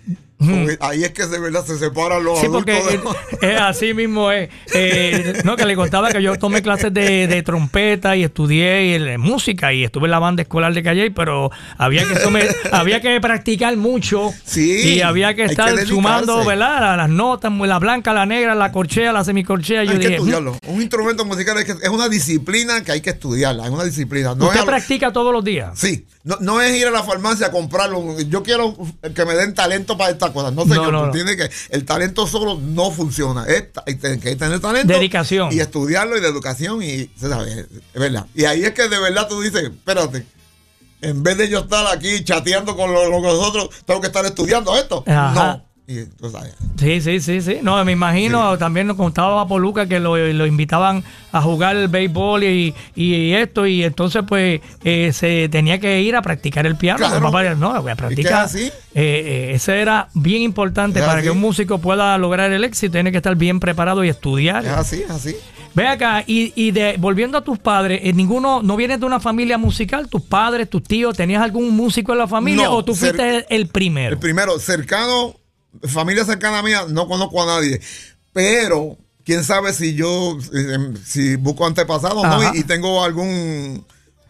[0.80, 2.74] ahí es que de verdad se separan los Sí, adultos.
[3.02, 4.48] porque de eh, así mismo es.
[4.74, 8.98] Eh, no, que le contaba que yo tomé clases de, de trompeta y estudié y
[8.98, 13.20] de música y estuve en la banda escolar de Calle, pero había que había que
[13.20, 15.94] practicar mucho Sí, y había que que estar dedicarse.
[15.94, 16.80] sumando, ¿verdad?
[16.80, 19.84] La- Las notas, la blanca, la negra, la corchea, la semicorchea.
[19.84, 20.56] Yo hay que dije, "Mm, estudiarlo.
[20.66, 23.64] Un instrumento musical es, que es una disciplina que hay que estudiarla.
[23.64, 24.34] Es una disciplina.
[24.34, 25.78] No es ¿Usted lo- practica todos los días?
[25.78, 28.20] Sí, no, no es ir a la farmacia a comprarlo.
[28.28, 28.76] Yo quiero
[29.14, 30.52] que me den talento para estas cosas.
[30.52, 31.50] No, señor, No, no, tienes que.
[31.70, 33.44] El talento solo no funciona.
[33.46, 34.92] Es, hay que tener talento.
[34.92, 35.52] Dedicación.
[35.52, 36.82] Y estudiarlo y de educación.
[36.82, 38.26] Y, se sabe, es verdad.
[38.34, 40.26] Y ahí es que de verdad tú dices, espérate.
[41.02, 44.76] En vez de yo estar aquí chateando con los, los nosotros, tengo que estar estudiando
[44.76, 45.02] esto.
[45.06, 45.34] Ajá.
[45.34, 45.69] No.
[45.90, 46.06] Y.
[46.78, 47.58] Sí, sí, sí, sí.
[47.62, 52.44] No, me imagino, también nos contaba Poluca que lo, lo invitaban a jugar el béisbol
[52.44, 56.98] y, y esto, y entonces pues eh, se tenía que ir a practicar el piano.
[56.98, 57.20] Claro.
[57.20, 58.44] Papá no, voy a practicar.
[58.44, 58.66] así?
[58.66, 61.24] Eh, eh, ese era bien importante Es para así.
[61.26, 64.64] que un músico pueda lograr el éxito, tiene que estar bien preparado y estudiar.
[64.64, 65.36] Es así, es así.
[65.72, 69.20] Ve acá, y, y de, volviendo a tus padres, eh, ninguno, ¿no vienes de una
[69.20, 70.08] familia musical?
[70.08, 73.46] ¿Tus padres, tus tíos, tenías algún músico en la familia No, o tú fuiste el,
[73.48, 74.14] el primero?
[74.14, 75.36] El primero, cercano,
[75.88, 77.80] familia cercana mía, no conozco a nadie.
[78.32, 82.54] Pero, quién sabe si yo, si, si busco antepasados, ¿no?
[82.54, 83.84] Y, y tengo algún.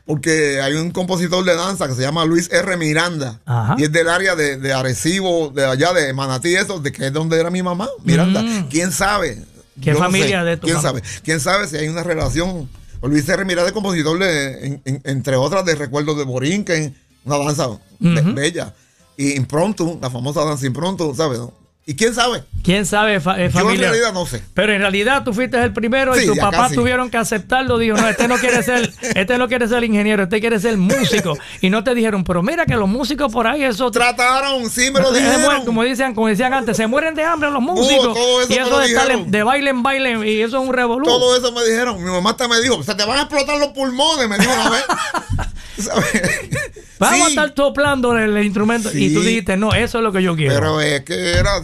[0.06, 2.76] Porque hay un compositor de danza que se llama Luis R.
[2.76, 3.40] Miranda.
[3.46, 3.76] Ajá.
[3.78, 7.12] Y es del área de, de Arecibo, de allá de Manatí, eso, de que es
[7.12, 8.42] donde era mi mamá, Miranda.
[8.42, 8.68] Mm.
[8.68, 9.44] ¿Quién sabe?
[9.80, 10.46] ¿Qué Yo no familia sé.
[10.46, 10.88] de tu ¿Quién mamá?
[10.88, 11.02] sabe?
[11.22, 12.68] ¿Quién sabe si hay una relación?
[13.02, 13.44] Luis R.
[13.44, 17.68] Miranda es compositor de, en- en- entre otras, de Recuerdos de Borinquen, una danza
[18.00, 18.74] be- bella.
[19.22, 21.38] Y Impronto, la famosa danza Impronto, ¿sabes?
[21.38, 21.52] no?
[21.86, 22.44] ¿Y quién sabe?
[22.62, 23.88] ¿Quién sabe, fa- eh, Yo en familia?
[23.88, 24.42] realidad no sé.
[24.54, 26.74] Pero en realidad tú fuiste el primero y tus papás casi.
[26.76, 27.78] tuvieron que aceptarlo.
[27.78, 31.36] Dijo, no, este no quiere ser, este no quiere ser ingeniero, este quiere ser músico.
[31.60, 35.00] Y no te dijeron, pero mira que los músicos por ahí, eso Trataron, sí me
[35.00, 35.64] lo se mueren, dijeron.
[35.66, 38.16] como decían, como decían antes, se mueren de hambre los músicos.
[38.16, 41.06] eso y eso de estar en- de baile en baile, y eso es un revolú.
[41.06, 41.96] Todo eso me dijeron.
[42.04, 44.70] Mi mamá hasta me dijo, se te van a explotar los pulmones, me dijo una
[44.70, 44.84] vez.
[46.98, 48.90] Vamos a estar soplando el, el instrumento.
[48.92, 50.54] Y tú dijiste, no, eso es lo que yo quiero.
[50.54, 51.62] Pero es que era,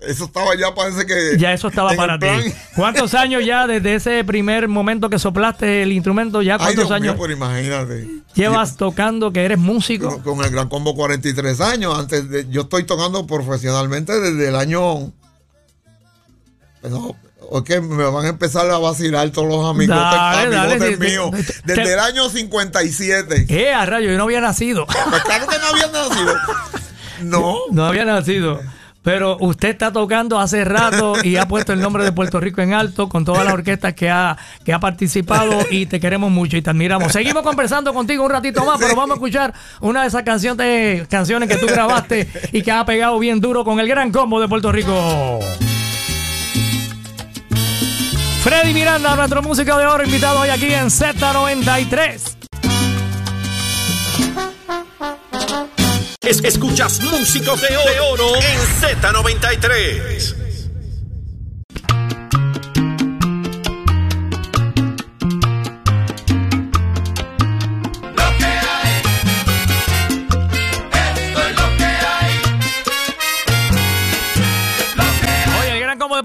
[0.00, 1.38] eso estaba ya, parece que.
[1.38, 2.26] ya eso estaba para ti.
[2.74, 6.42] ¿Cuántos años ya desde ese primer momento que soplaste el instrumento?
[6.42, 8.06] ¿Ya Ay, cuántos Dios años mío, imagínate.
[8.34, 10.20] llevas tocando que eres músico?
[10.22, 11.98] Con, con el Gran Combo 43 años.
[11.98, 15.12] Antes de, yo estoy tocando profesionalmente desde el año.
[16.88, 17.16] No,
[17.52, 21.30] es que me van a empezar a vacilar todos los amigos, Dale, míos.
[21.64, 23.46] Desde te- el año 57.
[23.48, 24.86] Eh, a rayo, yo no había nacido.
[24.86, 26.34] Pues claro que no había nacido.
[27.22, 27.56] No.
[27.70, 28.60] No había nacido.
[29.02, 32.74] Pero usted está tocando hace rato y ha puesto el nombre de Puerto Rico en
[32.74, 36.62] alto con todas las orquestas que ha, que ha participado y te queremos mucho y
[36.62, 37.12] te admiramos.
[37.12, 41.48] Seguimos conversando contigo un ratito más, pero vamos a escuchar una de esas canciones, canciones
[41.48, 44.72] que tú grabaste y que ha pegado bien duro con el gran combo de Puerto
[44.72, 45.38] Rico.
[48.46, 52.36] Freddy Miranda, nuestro músico de oro, invitado hoy aquí en Z93.
[56.20, 60.45] Es- escuchas Músicos de Oro, de Oro en Z93.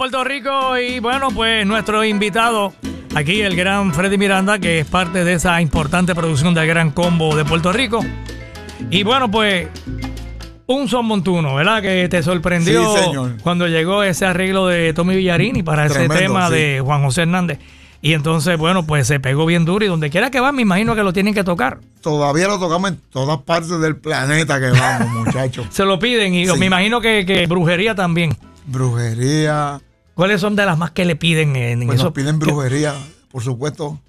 [0.01, 2.73] Puerto Rico y bueno, pues nuestro invitado
[3.13, 7.35] aquí, el gran Freddy Miranda, que es parte de esa importante producción del gran combo
[7.35, 8.03] de Puerto Rico.
[8.89, 9.67] Y bueno, pues
[10.65, 11.83] un son montuno, ¿verdad?
[11.83, 13.33] Que te sorprendió Sí, señor.
[13.43, 16.53] cuando llegó ese arreglo de Tommy Villarini para Tremendo, ese tema sí.
[16.55, 17.59] de Juan José Hernández.
[18.01, 20.95] Y entonces, bueno, pues se pegó bien duro y donde quiera que va, me imagino
[20.95, 21.77] que lo tienen que tocar.
[22.01, 25.67] Todavía lo tocamos en todas partes del planeta que vamos, muchachos.
[25.69, 26.57] Se lo piden y Sí.
[26.57, 28.35] me imagino que, que brujería también.
[28.65, 29.79] Brujería.
[30.21, 32.05] ¿Cuáles son de las más que le piden en, en Pues eso?
[32.05, 32.93] nos piden brujería,
[33.31, 33.99] por supuesto.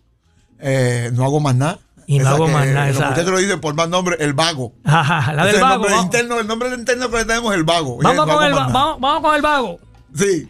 [0.60, 1.78] Eh, no hago más nada.
[2.06, 2.88] Y no hago más nada.
[2.88, 4.74] Los muchachos lo dicen por más nombre, el vago.
[4.84, 5.74] Ajá, la del es el vago.
[5.76, 7.94] nombre Vamos, interno, el nombre interno que le tenemos es el vago.
[7.96, 9.80] Oye, vamos no con el, va- vamos, vamos con el vago.
[10.14, 10.48] Sí,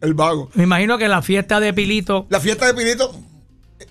[0.00, 0.50] el vago.
[0.54, 2.26] Me imagino que la fiesta de Pilito.
[2.28, 3.14] La fiesta de Pinito,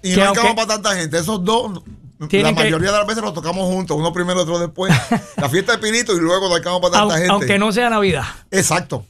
[0.02, 1.18] y Que no hay cama para tanta gente.
[1.20, 1.82] Esos dos,
[2.20, 4.94] la que- mayoría de las veces los tocamos juntos, uno primero, otro después.
[5.38, 7.32] la fiesta de Pinito y luego no hay cama para tanta au- gente.
[7.32, 8.26] Aunque no sea Navidad.
[8.52, 9.06] Exacto.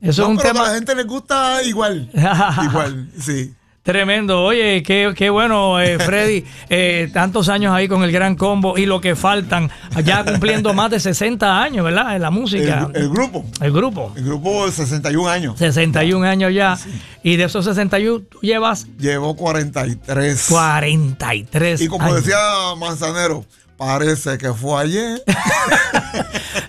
[0.00, 2.08] Eso No, es un pero tema a la gente les gusta igual.
[2.64, 3.52] igual, sí.
[3.82, 4.42] tremendo.
[4.44, 6.44] Oye, qué, qué bueno, eh, Freddy.
[6.68, 9.70] eh, tantos años ahí con el gran combo y lo que faltan,
[10.04, 12.14] ya cumpliendo más de 60 años, ¿verdad?
[12.14, 12.88] En la música.
[12.94, 14.12] El, el grupo, El grupo.
[14.14, 15.58] el grupo de 61 años.
[15.58, 16.78] 61 años ya.
[17.22, 20.46] Y de esos 61, tú llevas Llevó 43.
[20.48, 22.16] 43 Y como años.
[22.24, 22.38] decía
[22.78, 23.44] Manzanero,
[23.78, 25.22] parece que fue ayer.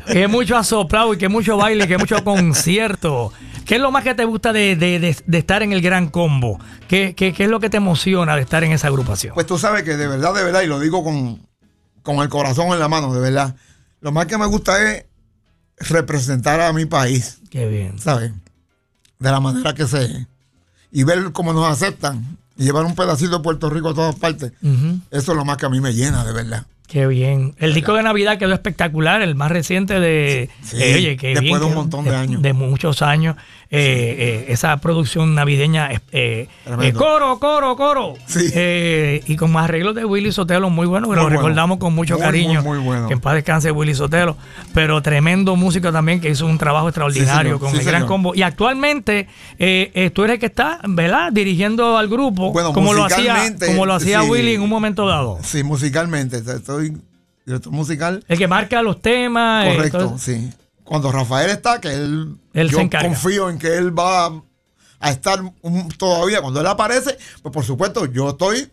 [0.05, 3.31] Que mucho asoplado y que mucho baile, que mucho concierto.
[3.65, 6.09] ¿Qué es lo más que te gusta de, de- de- de estar en el Gran
[6.09, 6.59] Combo?
[6.87, 9.35] ¿Qué, qué, qué es lo que te emociona de estar en esa agrupación?
[9.35, 11.39] Pues tú sabes que de verdad, de verdad, y lo digo con,
[12.01, 13.55] con el corazón en la mano, de verdad.
[14.01, 15.05] Lo más que me gusta es
[15.77, 17.99] representar a mi país, Qué bien.
[17.99, 18.31] ¿sabes?
[19.19, 20.25] De la manera que se.
[20.91, 22.37] Y ver cómo nos aceptan.
[22.57, 24.51] Y llevar un pedacito de Puerto Rico a todas partes.
[25.11, 26.65] Eso es lo más que a mí me llena, de verdad.
[26.89, 27.53] Qué bien.
[27.59, 30.49] El disco de Navidad quedó espectacular, el más reciente de.
[30.63, 31.59] Sí, eh, oye, qué después bien.
[31.59, 32.41] de un montón de años.
[32.41, 33.35] De muchos años.
[33.71, 35.91] Eh, eh, esa producción navideña.
[35.91, 36.99] eh, eh, Tremendo.
[36.99, 38.13] coro, coro, coro.
[38.25, 38.49] Sí.
[38.55, 41.37] Eh, y con arreglos de Willy Sotelo muy bueno, que lo bueno.
[41.37, 42.63] recordamos con mucho Muy, cariño.
[42.63, 43.07] muy, muy bueno.
[43.07, 44.35] Que en paz descanse Willy Sotelo.
[44.73, 48.33] Pero tremendo músico también que hizo un trabajo extraordinario con el gran combo.
[48.33, 49.27] Y actualmente
[49.59, 51.31] eh, eh, tú eres el que está, ¿verdad?
[51.31, 52.51] Dirigiendo al grupo.
[52.51, 54.23] Bueno, como lo hacía, como lo hacía.
[54.23, 55.37] Willy en un momento dado.
[55.43, 56.37] Sí, musicalmente.
[56.37, 56.78] Estoy
[57.45, 58.23] director musical.
[58.27, 59.67] El que marca los temas.
[59.67, 60.49] eh, Correcto, sí.
[60.83, 64.27] Cuando Rafael está, que él, Él yo se confío en que él va
[64.99, 66.41] a estar un- todavía.
[66.41, 68.69] Cuando él aparece, pues por supuesto, yo estoy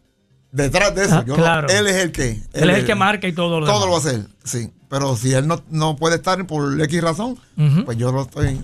[0.51, 1.17] detrás de eso.
[1.17, 1.69] Ah, Yo no- claro.
[1.69, 2.41] él es el que.
[2.55, 3.87] Él es el que marca y todo lo Todo demás.
[3.87, 4.71] lo va a hacer, sí.
[4.89, 7.37] Pero si él no, no puede estar por X razón,
[7.85, 8.61] pues yo lo estoy.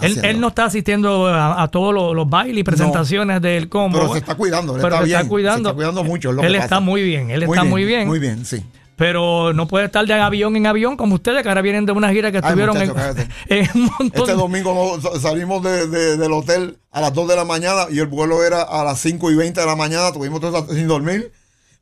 [0.00, 3.98] Él, él no está asistiendo a, a todos los, los bailes y presentaciones del combo.
[3.98, 5.16] Pero se está cuidando, él Pero está se bien.
[5.20, 5.56] está cuidando.
[5.56, 6.30] Se está cuidando mucho.
[6.30, 6.80] es lo Él que está pasa.
[6.80, 8.06] muy bien, él está muy bien.
[8.08, 8.62] Muy bien, sí.
[8.96, 12.10] Pero no puede estar de avión en avión como ustedes, que ahora vienen de una
[12.12, 14.22] gira que Ay, estuvieron en, muchacho, en un montón.
[14.22, 18.06] Este domingo salimos de- de- del hotel a las 2 de la mañana y el
[18.06, 20.12] vuelo era a las 5 y 20 de la mañana.
[20.12, 21.30] Tuvimos todo sin dormir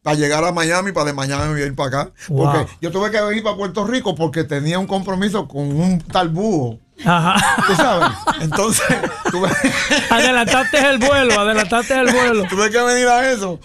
[0.03, 2.13] para llegar a Miami, para de Miami ir para acá.
[2.29, 2.45] Wow.
[2.53, 6.29] Porque yo tuve que venir para Puerto Rico porque tenía un compromiso con un tal
[6.31, 6.81] búho.
[7.05, 7.65] Ajá.
[7.67, 8.09] ¿Tú sabes?
[8.41, 8.85] Entonces,
[9.31, 9.49] tuve,
[10.11, 12.45] Adelantaste el vuelo, adelantaste el vuelo.
[12.49, 13.59] tuve que venir a eso.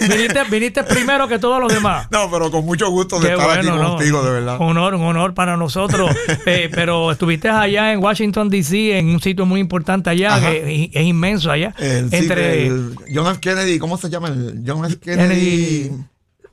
[0.00, 2.08] Viniste, viniste primero que todos los demás.
[2.10, 3.96] No, pero con mucho gusto de Qué estar aquí bueno, ¿no?
[3.96, 4.56] contigo, de verdad.
[4.60, 6.10] Honor, un honor para nosotros.
[6.46, 10.50] Eh, pero estuviste allá en Washington, D.C., en un sitio muy importante allá, Ajá.
[10.50, 11.74] que es, es inmenso allá.
[11.78, 13.40] El, sí, entre el John F.
[13.40, 14.28] Kennedy, ¿cómo se llama?
[14.28, 14.98] El John F.
[14.98, 15.90] Kennedy.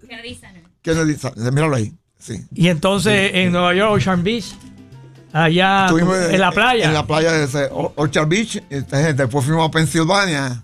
[0.08, 0.38] Kennedy.
[0.82, 1.16] Kennedy,
[1.52, 1.94] míralo ahí.
[2.20, 2.46] Sí.
[2.54, 4.54] Y entonces en Nueva York, Ocean Beach,
[5.34, 6.86] allá en la playa.
[6.86, 8.62] En la playa de Orchard Beach.
[8.70, 10.64] Después fuimos a Pensilvania.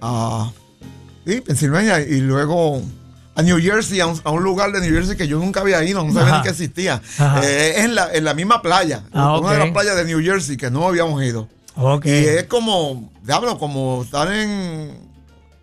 [0.00, 0.50] a,
[1.26, 2.00] sí, Pensilvania.
[2.00, 2.82] Y luego
[3.34, 5.82] a New Jersey, a un, a un lugar de New Jersey que yo nunca había
[5.84, 7.00] ido, no sabía ni que existía.
[7.42, 9.02] Eh, es en la, en la misma playa.
[9.12, 11.48] Ah, Una de las playas de New Jersey que no habíamos ido.
[12.04, 14.90] Y es como, diablo, como estar en.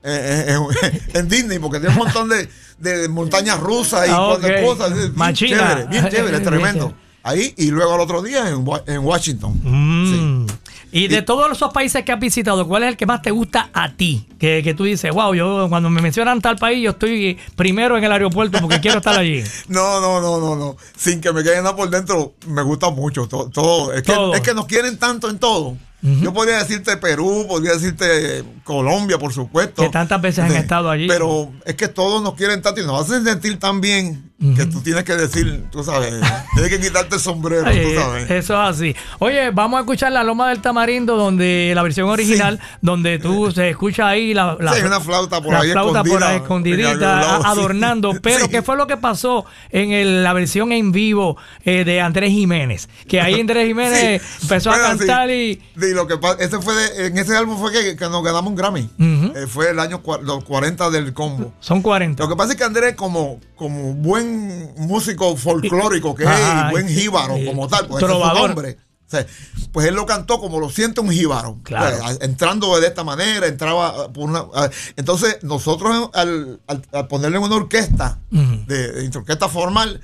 [0.03, 2.49] eh, eh, en Disney, porque tiene un montón de,
[2.79, 4.65] de montañas rusas y Ah, cosas, ok.
[4.65, 4.93] cosas.
[4.95, 5.57] Bien Machina.
[5.57, 6.93] chévere, bien chévere, tremendo.
[7.27, 9.59] Ahí y luego al otro día en, Wa- en Washington.
[9.63, 10.45] Mm.
[10.91, 13.69] Y de todos esos países que has visitado, ¿cuál es el que más te gusta
[13.73, 14.25] a ti?
[14.39, 18.03] Que, que tú dices, wow, yo cuando me mencionan tal país, yo estoy primero en
[18.05, 19.43] el aeropuerto porque quiero estar allí.
[19.67, 20.77] No, no, no, no, no.
[20.95, 23.49] Sin que me quede nada por dentro, me gusta mucho todo.
[23.49, 23.91] todo.
[23.93, 25.75] Es, que, es que nos quieren tanto en todo.
[25.99, 29.81] Yo podría decirte Perú, podría decirte Colombia, por supuesto.
[29.81, 31.05] Que tantas veces han estado allí.
[31.07, 34.81] Pero es que todos nos quieren tanto y nos hacen sentir tan bien que tú
[34.81, 36.13] tienes que decir, tú sabes,
[36.53, 38.29] tienes que quitarte el sombrero, tú Eh, sabes.
[38.29, 38.95] Eso es así.
[39.17, 43.69] Oye, vamos a escuchar la Loma del Tamarindo, donde la versión original, donde tú se
[43.69, 46.95] escucha ahí la, la- Sí, una flauta por la ahí flauta por escondida ahí escondidita,
[47.21, 47.47] lado, sí.
[47.47, 48.13] adornando.
[48.21, 48.47] Pero.
[48.47, 52.89] ¿qué fue lo que pasó en el- la versión en vivo eh, de Andrés Jiménez?
[53.07, 55.59] Que ahí Andrés Jiménez empezó Bueno, a cantar y.
[55.75, 58.89] Lo que ese fue de- en ese álbum fue que, que nos ganamos un Grammy.
[58.99, 61.53] Eh, fue el año los 40 del combo.
[61.59, 62.21] Son 40.
[62.21, 66.71] Lo que pasa es que Andrés, como, como buen músico folclórico que Ajá, es, y
[66.71, 68.49] buen jíbaro como tal, pues ese es su trovador.
[68.49, 68.77] nombre.
[69.05, 69.25] O sea,
[69.71, 71.59] pues él lo cantó como lo siente un jíbaro.
[71.63, 71.97] Claro.
[72.19, 74.45] Entrando de esta manera, entraba ah, por una.
[74.53, 80.01] ah, entonces, nosotros al, al- al ponerle una orquesta, de, de orquesta formal,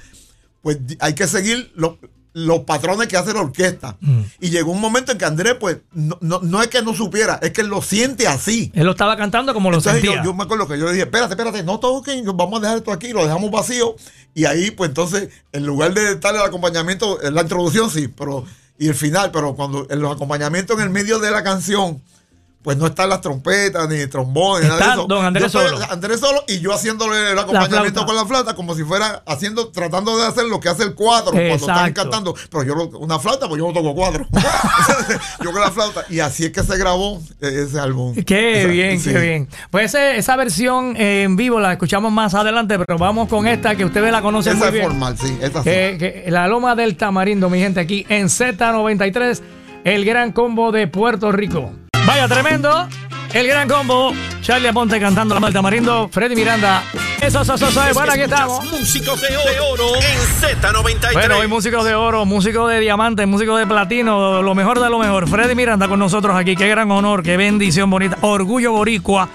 [0.61, 1.99] pues hay que seguir lo-
[2.33, 3.97] los patrones que hace la orquesta.
[4.01, 4.21] Mm.
[4.39, 7.39] Y llegó un momento en que Andrés, pues, no, no, no es que no supiera,
[7.41, 8.71] es que él lo siente así.
[8.73, 10.25] Él lo estaba cantando como lo Entonces yo, sentía.
[10.25, 12.91] yo me acuerdo que yo le dije, espérate, espérate, no toquen, vamos a dejar esto
[12.91, 13.95] aquí, lo dejamos vacío.
[14.33, 18.45] Y ahí, pues entonces, en lugar de darle el acompañamiento, en la introducción sí, pero
[18.77, 22.01] y el final, pero cuando en los acompañamientos en el medio de la canción,
[22.63, 25.07] pues no están las trompetas, ni trombones, nada Está de eso.
[25.07, 25.79] don Andrés Yo solo.
[25.89, 30.17] Andrés solo y yo haciéndole el acompañamiento con la flauta, como si fuera haciendo, tratando
[30.17, 32.33] de hacer lo que hace el cuadro cuando están cantando.
[32.49, 34.25] Pero yo, una flauta, pues yo no toco cuadro.
[35.43, 36.05] yo con la flauta.
[36.09, 38.15] Y así es que se grabó ese álbum.
[38.25, 39.11] Qué Esa- bien, sí.
[39.11, 39.49] qué bien.
[39.69, 44.11] Pues esa versión en vivo la escuchamos más adelante, pero vamos con esta que ustedes
[44.11, 44.85] la conocen Esa muy es bien.
[44.87, 45.37] formal, sí.
[45.41, 45.69] Esa sí.
[45.69, 49.41] Que, que la Loma del Tamarindo, mi gente, aquí en Z93,
[49.83, 51.71] el gran combo de Puerto Rico.
[52.05, 52.87] Vaya tremendo,
[53.33, 54.13] el gran combo.
[54.41, 56.83] Charlie Aponte cantando la Loma del Tamarindo, Freddy Miranda.
[57.21, 57.93] Eso, eso, eso, eso.
[57.93, 58.65] Bueno, aquí estamos.
[58.71, 61.13] Músicos de oro, de oro en Z93.
[61.13, 64.99] Bueno, hoy músicos de oro, músicos de diamante, músicos de platino, lo mejor de lo
[64.99, 65.29] mejor.
[65.29, 68.17] Freddy Miranda con nosotros aquí, qué gran honor, qué bendición bonita.
[68.19, 69.29] Orgullo Boricua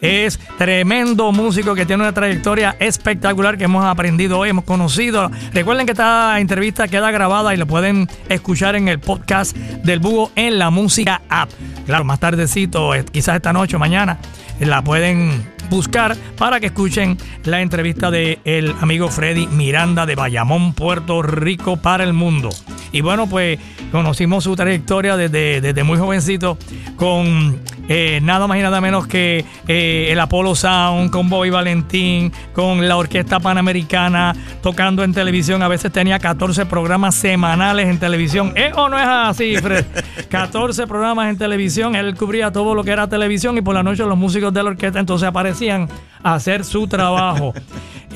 [0.00, 5.30] es tremendo músico que tiene una trayectoria espectacular que hemos aprendido hoy, hemos conocido.
[5.52, 10.30] Recuerden que esta entrevista queda grabada y la pueden escuchar en el podcast del Búho
[10.36, 11.50] en la música app.
[11.86, 14.18] Claro, más tardecito, eh, quizás esta noche o mañana,
[14.58, 20.14] eh, la pueden buscar para que escuchen la entrevista de el amigo Freddy Miranda de
[20.14, 22.50] Bayamón, Puerto Rico para el mundo.
[22.92, 23.58] Y bueno, pues
[23.92, 26.58] conocimos su trayectoria desde, desde muy jovencito
[26.96, 32.32] con eh, nada más y nada menos que eh, el Apollo Sound, con Bobby Valentín,
[32.52, 35.62] con la Orquesta Panamericana, tocando en televisión.
[35.62, 38.52] A veces tenía 14 programas semanales en televisión.
[38.56, 39.84] ¿Eh o no es así, Fred?
[40.30, 41.94] 14 programas en televisión.
[41.94, 44.70] Él cubría todo lo que era televisión y por la noche los músicos de la
[44.70, 45.88] orquesta entonces aparecían
[46.22, 47.54] a hacer su trabajo.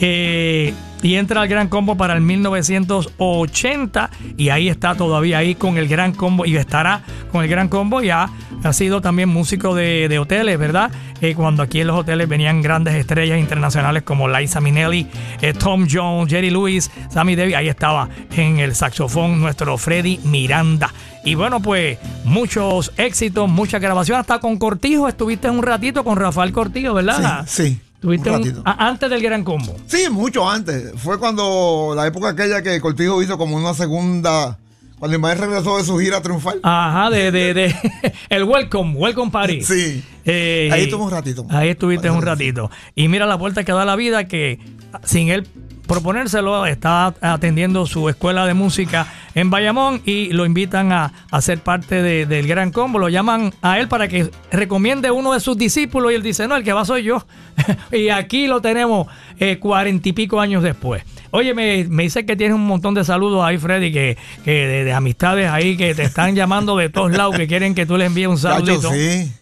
[0.00, 5.76] Eh, y entra al Gran Combo para el 1980 y ahí está todavía ahí con
[5.76, 8.30] el Gran Combo y estará con el Gran Combo ya
[8.62, 10.90] ha sido también músico de, de hoteles, ¿verdad?
[11.20, 15.06] Eh, cuando aquí en los hoteles venían grandes estrellas internacionales como Liza Minnelli,
[15.42, 20.90] eh, Tom Jones, Jerry Lewis, Sammy Davis, ahí estaba en el saxofón nuestro Freddy Miranda.
[21.22, 26.52] Y bueno, pues muchos éxitos, mucha grabación, hasta con Cortijo estuviste un ratito con Rafael
[26.52, 27.44] Cortijo, ¿verdad?
[27.46, 27.80] Sí, sí.
[28.04, 29.74] Estuviste un un- a- antes del Gran Combo.
[29.86, 30.92] Sí, mucho antes.
[30.96, 34.58] Fue cuando la época aquella que Cortijo hizo como una segunda.
[34.98, 36.60] Cuando el maestro regresó de su gira triunfal.
[36.62, 37.74] Ajá, de, de, de
[38.28, 39.62] el Welcome, Welcome Party.
[39.62, 40.04] Sí.
[40.24, 41.46] Eh, Ahí estuve un ratito.
[41.50, 42.70] Ahí estuviste un ratito.
[42.94, 44.58] Y mira la vuelta que da la vida que
[45.04, 45.46] sin él
[45.86, 51.60] proponérselo está atendiendo su escuela de música en Bayamón y lo invitan a, a ser
[51.60, 52.98] parte de- del Gran Combo.
[52.98, 56.56] Lo llaman a él para que recomiende uno de sus discípulos y él dice, no,
[56.56, 57.26] el que va soy yo.
[57.92, 59.06] y aquí lo tenemos
[59.38, 61.02] eh, cuarenta y pico años después.
[61.30, 64.84] Oye, me, me dice que tienes un montón de saludos ahí, Freddy, que, que de,
[64.84, 68.06] de amistades ahí que te están llamando de todos lados, que quieren que tú les
[68.06, 68.90] envíes un saludito.
[68.92, 69.32] sí.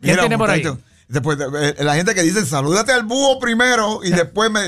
[0.00, 0.62] ¿Quién tiene por ahí?
[1.08, 4.60] Después, de- eh, la gente que dice, salúdate al búho primero y después me...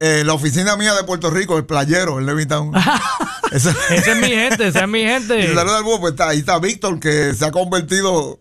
[0.00, 2.72] eh, la oficina mía de Puerto Rico, el playero, el Levittown.
[3.52, 5.54] Ese- Esa es mi gente, esa es mi Y gente.
[5.54, 8.38] saluda al búho, pues está, ahí está Víctor, que se ha convertido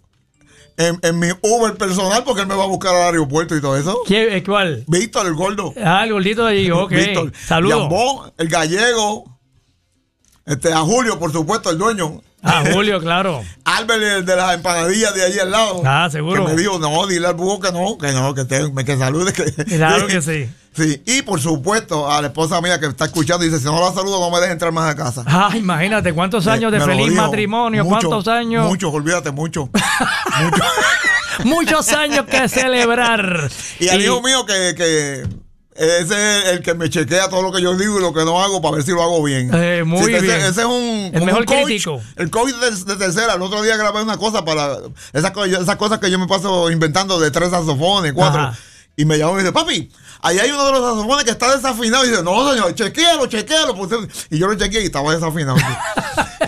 [0.78, 3.76] en, en mi Uber personal porque él me va a buscar al aeropuerto y todo
[3.78, 4.00] eso.
[4.06, 4.84] ¿Quién- eh, ¿Cuál?
[4.88, 5.74] Víctor, el gordo.
[5.84, 6.92] Ah, el gordito de allí, ok.
[6.92, 7.34] Víctor.
[7.48, 8.32] Saludos.
[8.38, 9.38] El gallego.
[10.46, 12.22] Este, a Julio, por supuesto, el dueño.
[12.42, 13.44] A Julio, claro.
[13.66, 15.82] Albert, el de las empanadillas de allí al lado.
[15.86, 16.46] Ah, seguro.
[16.46, 19.34] Que me dijo, no, dile al búho que no, que no, que, te, que salude.
[19.34, 20.50] Que, Claro que sí.
[20.76, 23.92] Sí, y por supuesto, a la esposa mía que está escuchando, dice, si no la
[23.92, 25.24] saludo, no me dejes entrar más a casa.
[25.28, 27.84] Ah, imagínate, ¿cuántos años de feliz matrimonio?
[27.84, 28.68] Mucho, ¿Cuántos años?
[28.68, 29.70] Muchos, olvídate, mucho.
[30.42, 30.64] mucho.
[31.46, 33.50] Muchos años que celebrar.
[33.80, 35.24] Y al hijo mío que, que
[35.80, 38.42] ese es el que me chequea todo lo que yo digo y lo que no
[38.44, 39.50] hago para ver si lo hago bien.
[39.54, 40.42] Eh, muy Sí, ese, bien.
[40.42, 42.02] Ese es un, El mejor un coach, crítico.
[42.18, 43.36] El coach de, de tercera.
[43.36, 44.78] El otro día grabé una cosa para
[45.14, 48.42] esas, esas cosas que yo me paso inventando de tres saxofones, cuatro.
[48.42, 48.58] Ajá.
[49.02, 49.90] Y me llamó y me dice, papi,
[50.22, 52.04] ahí hay uno de los saxofones que está desafinado.
[52.06, 53.74] Y dice, no, señor, chequéalo.
[53.76, 53.92] Pues,
[54.30, 55.56] y yo lo chequeé y estaba desafinado.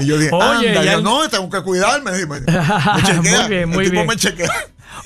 [0.01, 2.11] y yo dije, Oye, anda, yo, el- no, tengo que cuidarme.
[2.11, 2.39] Me, me
[3.05, 3.41] chequea.
[3.47, 4.07] Muy bien, muy el tipo bien.
[4.07, 4.51] me chequea.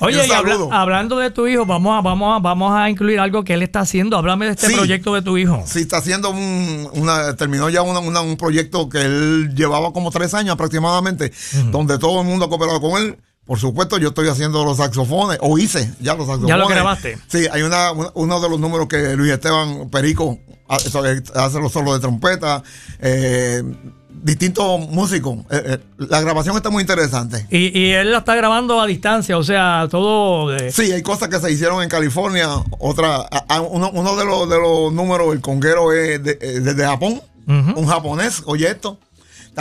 [0.00, 3.44] Oye, y habla- hablando de tu hijo, vamos a, vamos, a, vamos a incluir algo
[3.44, 4.16] que él está haciendo.
[4.18, 4.74] Háblame de este Sí.
[4.74, 5.62] proyecto de tu hijo.
[5.66, 10.10] Sí, está haciendo un, una, terminó ya una- una- un proyecto que él llevaba como
[10.10, 11.32] tres años aproximadamente,
[11.70, 13.16] donde todo el mundo ha cooperado con él.
[13.46, 16.48] Por supuesto, yo estoy haciendo los saxofones, o hice ya los saxofones.
[16.48, 17.16] Ya lo grabaste.
[17.28, 20.38] Sí, hay una, una- uno de los números que Luis Esteban Perico
[20.68, 22.62] eh, hace los solos de trompeta,
[23.00, 23.62] eh,
[24.10, 25.38] distintos músicos.
[25.50, 27.46] Eh, eh, la grabación está muy interesante.
[27.50, 30.48] Y, y él la está grabando a distancia, o sea, todo.
[30.50, 32.48] de- Sí, hay cosas que se hicieron en California.
[32.80, 36.84] Otra, a- a- uno, uno de, los, de los números, el conguero es de- desde
[36.84, 37.20] Japón.
[37.48, 38.98] Un japonés, oye esto.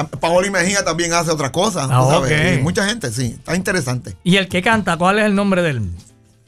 [0.03, 1.87] Paoli Mejía también hace otras cosas.
[1.89, 2.59] Ah, sabes, ok.
[2.59, 4.15] y mucha gente, sí, está interesante.
[4.23, 5.81] Y el que canta, ¿cuál es el nombre de él?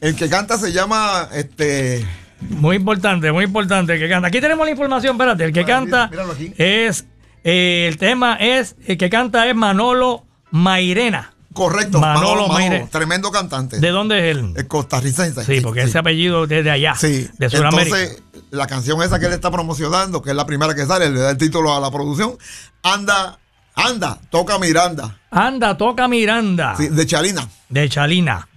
[0.02, 2.06] El que canta se llama este
[2.42, 4.28] Muy importante, muy importante el que canta.
[4.28, 6.54] Aquí tenemos la información, espérate, el que canta aquí.
[6.58, 7.06] es,
[7.44, 11.34] eh, el tema es, el que canta es Manolo Mairena.
[11.58, 12.88] Correcto, Manolo Maire.
[12.92, 13.80] tremendo cantante.
[13.80, 14.54] ¿De dónde es él?
[14.56, 15.44] El costarricense.
[15.44, 17.82] Sí, porque ese apellido es de allá, Sí, de Sudamérica.
[17.98, 21.20] entonces la canción esa que él está promocionando, que es la primera que sale, le
[21.20, 22.38] da el título a la producción,
[22.84, 23.40] anda,
[23.76, 27.48] anda, toca Miranda, Anda, toca Miranda, sí, de Chalina.
[27.70, 28.48] de Chalina.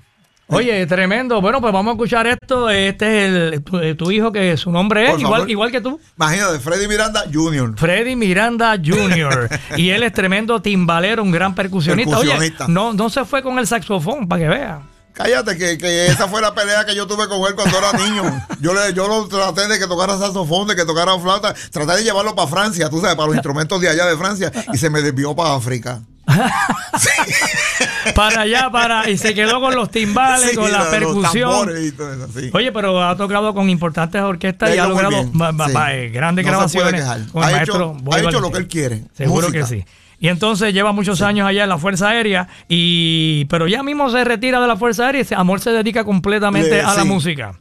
[0.50, 1.40] Oye, tremendo.
[1.40, 2.68] Bueno, pues vamos a escuchar esto.
[2.70, 6.00] Este es el, tu, eh, tu hijo, que su nombre es igual, igual que tú.
[6.16, 7.74] Imagínate, Freddy Miranda Jr.
[7.76, 9.48] Freddy Miranda Jr.
[9.76, 12.18] y él es tremendo timbalero, un gran percusionista.
[12.18, 12.66] Oye, Percusionista.
[12.68, 14.82] no, no se fue con el saxofón, para que vea.
[15.12, 18.22] Cállate, que, que esa fue la pelea que yo tuve con él cuando era niño.
[18.60, 21.54] Yo, le, yo lo traté de que tocara saxofón, de que tocara flauta.
[21.70, 24.50] Traté de llevarlo para Francia, tú sabes, para los instrumentos de allá de Francia.
[24.72, 26.00] Y se me desvió para África.
[28.14, 29.08] Para allá, para.
[29.10, 31.50] Y se quedó con los timbales, Sí, con la los percusión.
[31.50, 32.50] tambores y todo eso, sí.
[32.52, 35.72] Oye, pero ha tocado con importantes orquestas y ha logrado bien, ba- ba- sí.
[35.74, 37.02] ba- eh, grandes No grabaciones
[37.32, 39.60] con el Ha maestro hecho- ha hecho lo que él quiere, Seguro música.
[39.60, 39.84] que sí.
[40.18, 44.22] Y entonces lleva muchos años allá en la Fuerza Aérea, y pero ya mismo se
[44.24, 47.54] retira de la Fuerza Aérea y se- Amor se dedica completamente Le- a la música.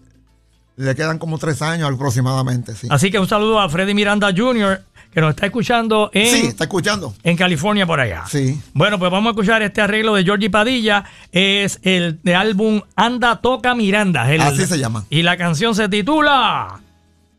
[0.76, 2.88] Le quedan como tres años aproximadamente, sí.
[2.90, 4.82] Así que un saludo a Freddy Miranda Jr.,
[5.14, 7.14] que nos está escuchando en, Sí, está escuchando.
[7.24, 8.24] en California por allá.
[8.30, 8.60] Sí.
[8.74, 11.04] Bueno, pues vamos a escuchar este arreglo de Georgie Padilla.
[11.32, 14.32] Es el de álbum Anda Toca Miranda.
[14.32, 15.06] El- Así se llama.
[15.10, 16.80] Y la canción se titula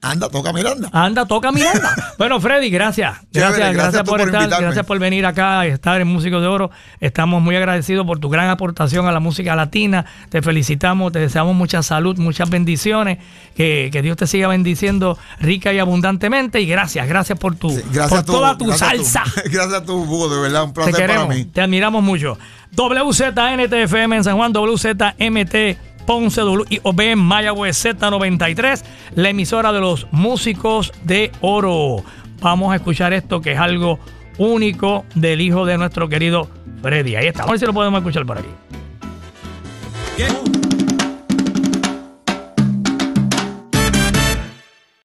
[0.02, 0.88] Anda, toca Miranda.
[0.92, 1.94] Anda Toca Miranda.
[2.18, 3.18] bueno, Freddy, gracias.
[3.32, 4.64] Gracias, Chévere, gracias, por por estar, invitarme.
[4.66, 6.70] gracias por venir acá y estar en Músicos de Oro.
[7.00, 10.06] Estamos muy agradecidos por tu gran aportación a la música latina.
[10.30, 13.18] Te felicitamos, te deseamos mucha salud, muchas bendiciones.
[13.54, 16.62] Que, que Dios te siga bendiciendo rica y abundantemente.
[16.62, 19.04] Y gracias, gracias por tu, Sí, gracias por a tu, toda tu gracias a tu-
[19.04, 19.24] salsa.
[19.50, 21.44] gracias a tu, Hugo, de verdad, un Te placer para queremos, mí.
[21.44, 22.38] te admiramos mucho.
[22.74, 25.76] WZNTFM en San Juan, WZMT
[26.06, 28.82] Ponce, WIOB en Mayagüez Z93,
[29.14, 32.02] la emisora de los músicos de oro.
[32.40, 33.98] Vamos a escuchar esto que es algo
[34.38, 36.48] único del hijo de nuestro querido
[36.82, 37.16] Freddy.
[37.16, 38.48] Ahí está, a ver si lo podemos escuchar por aquí.
[40.16, 40.79] que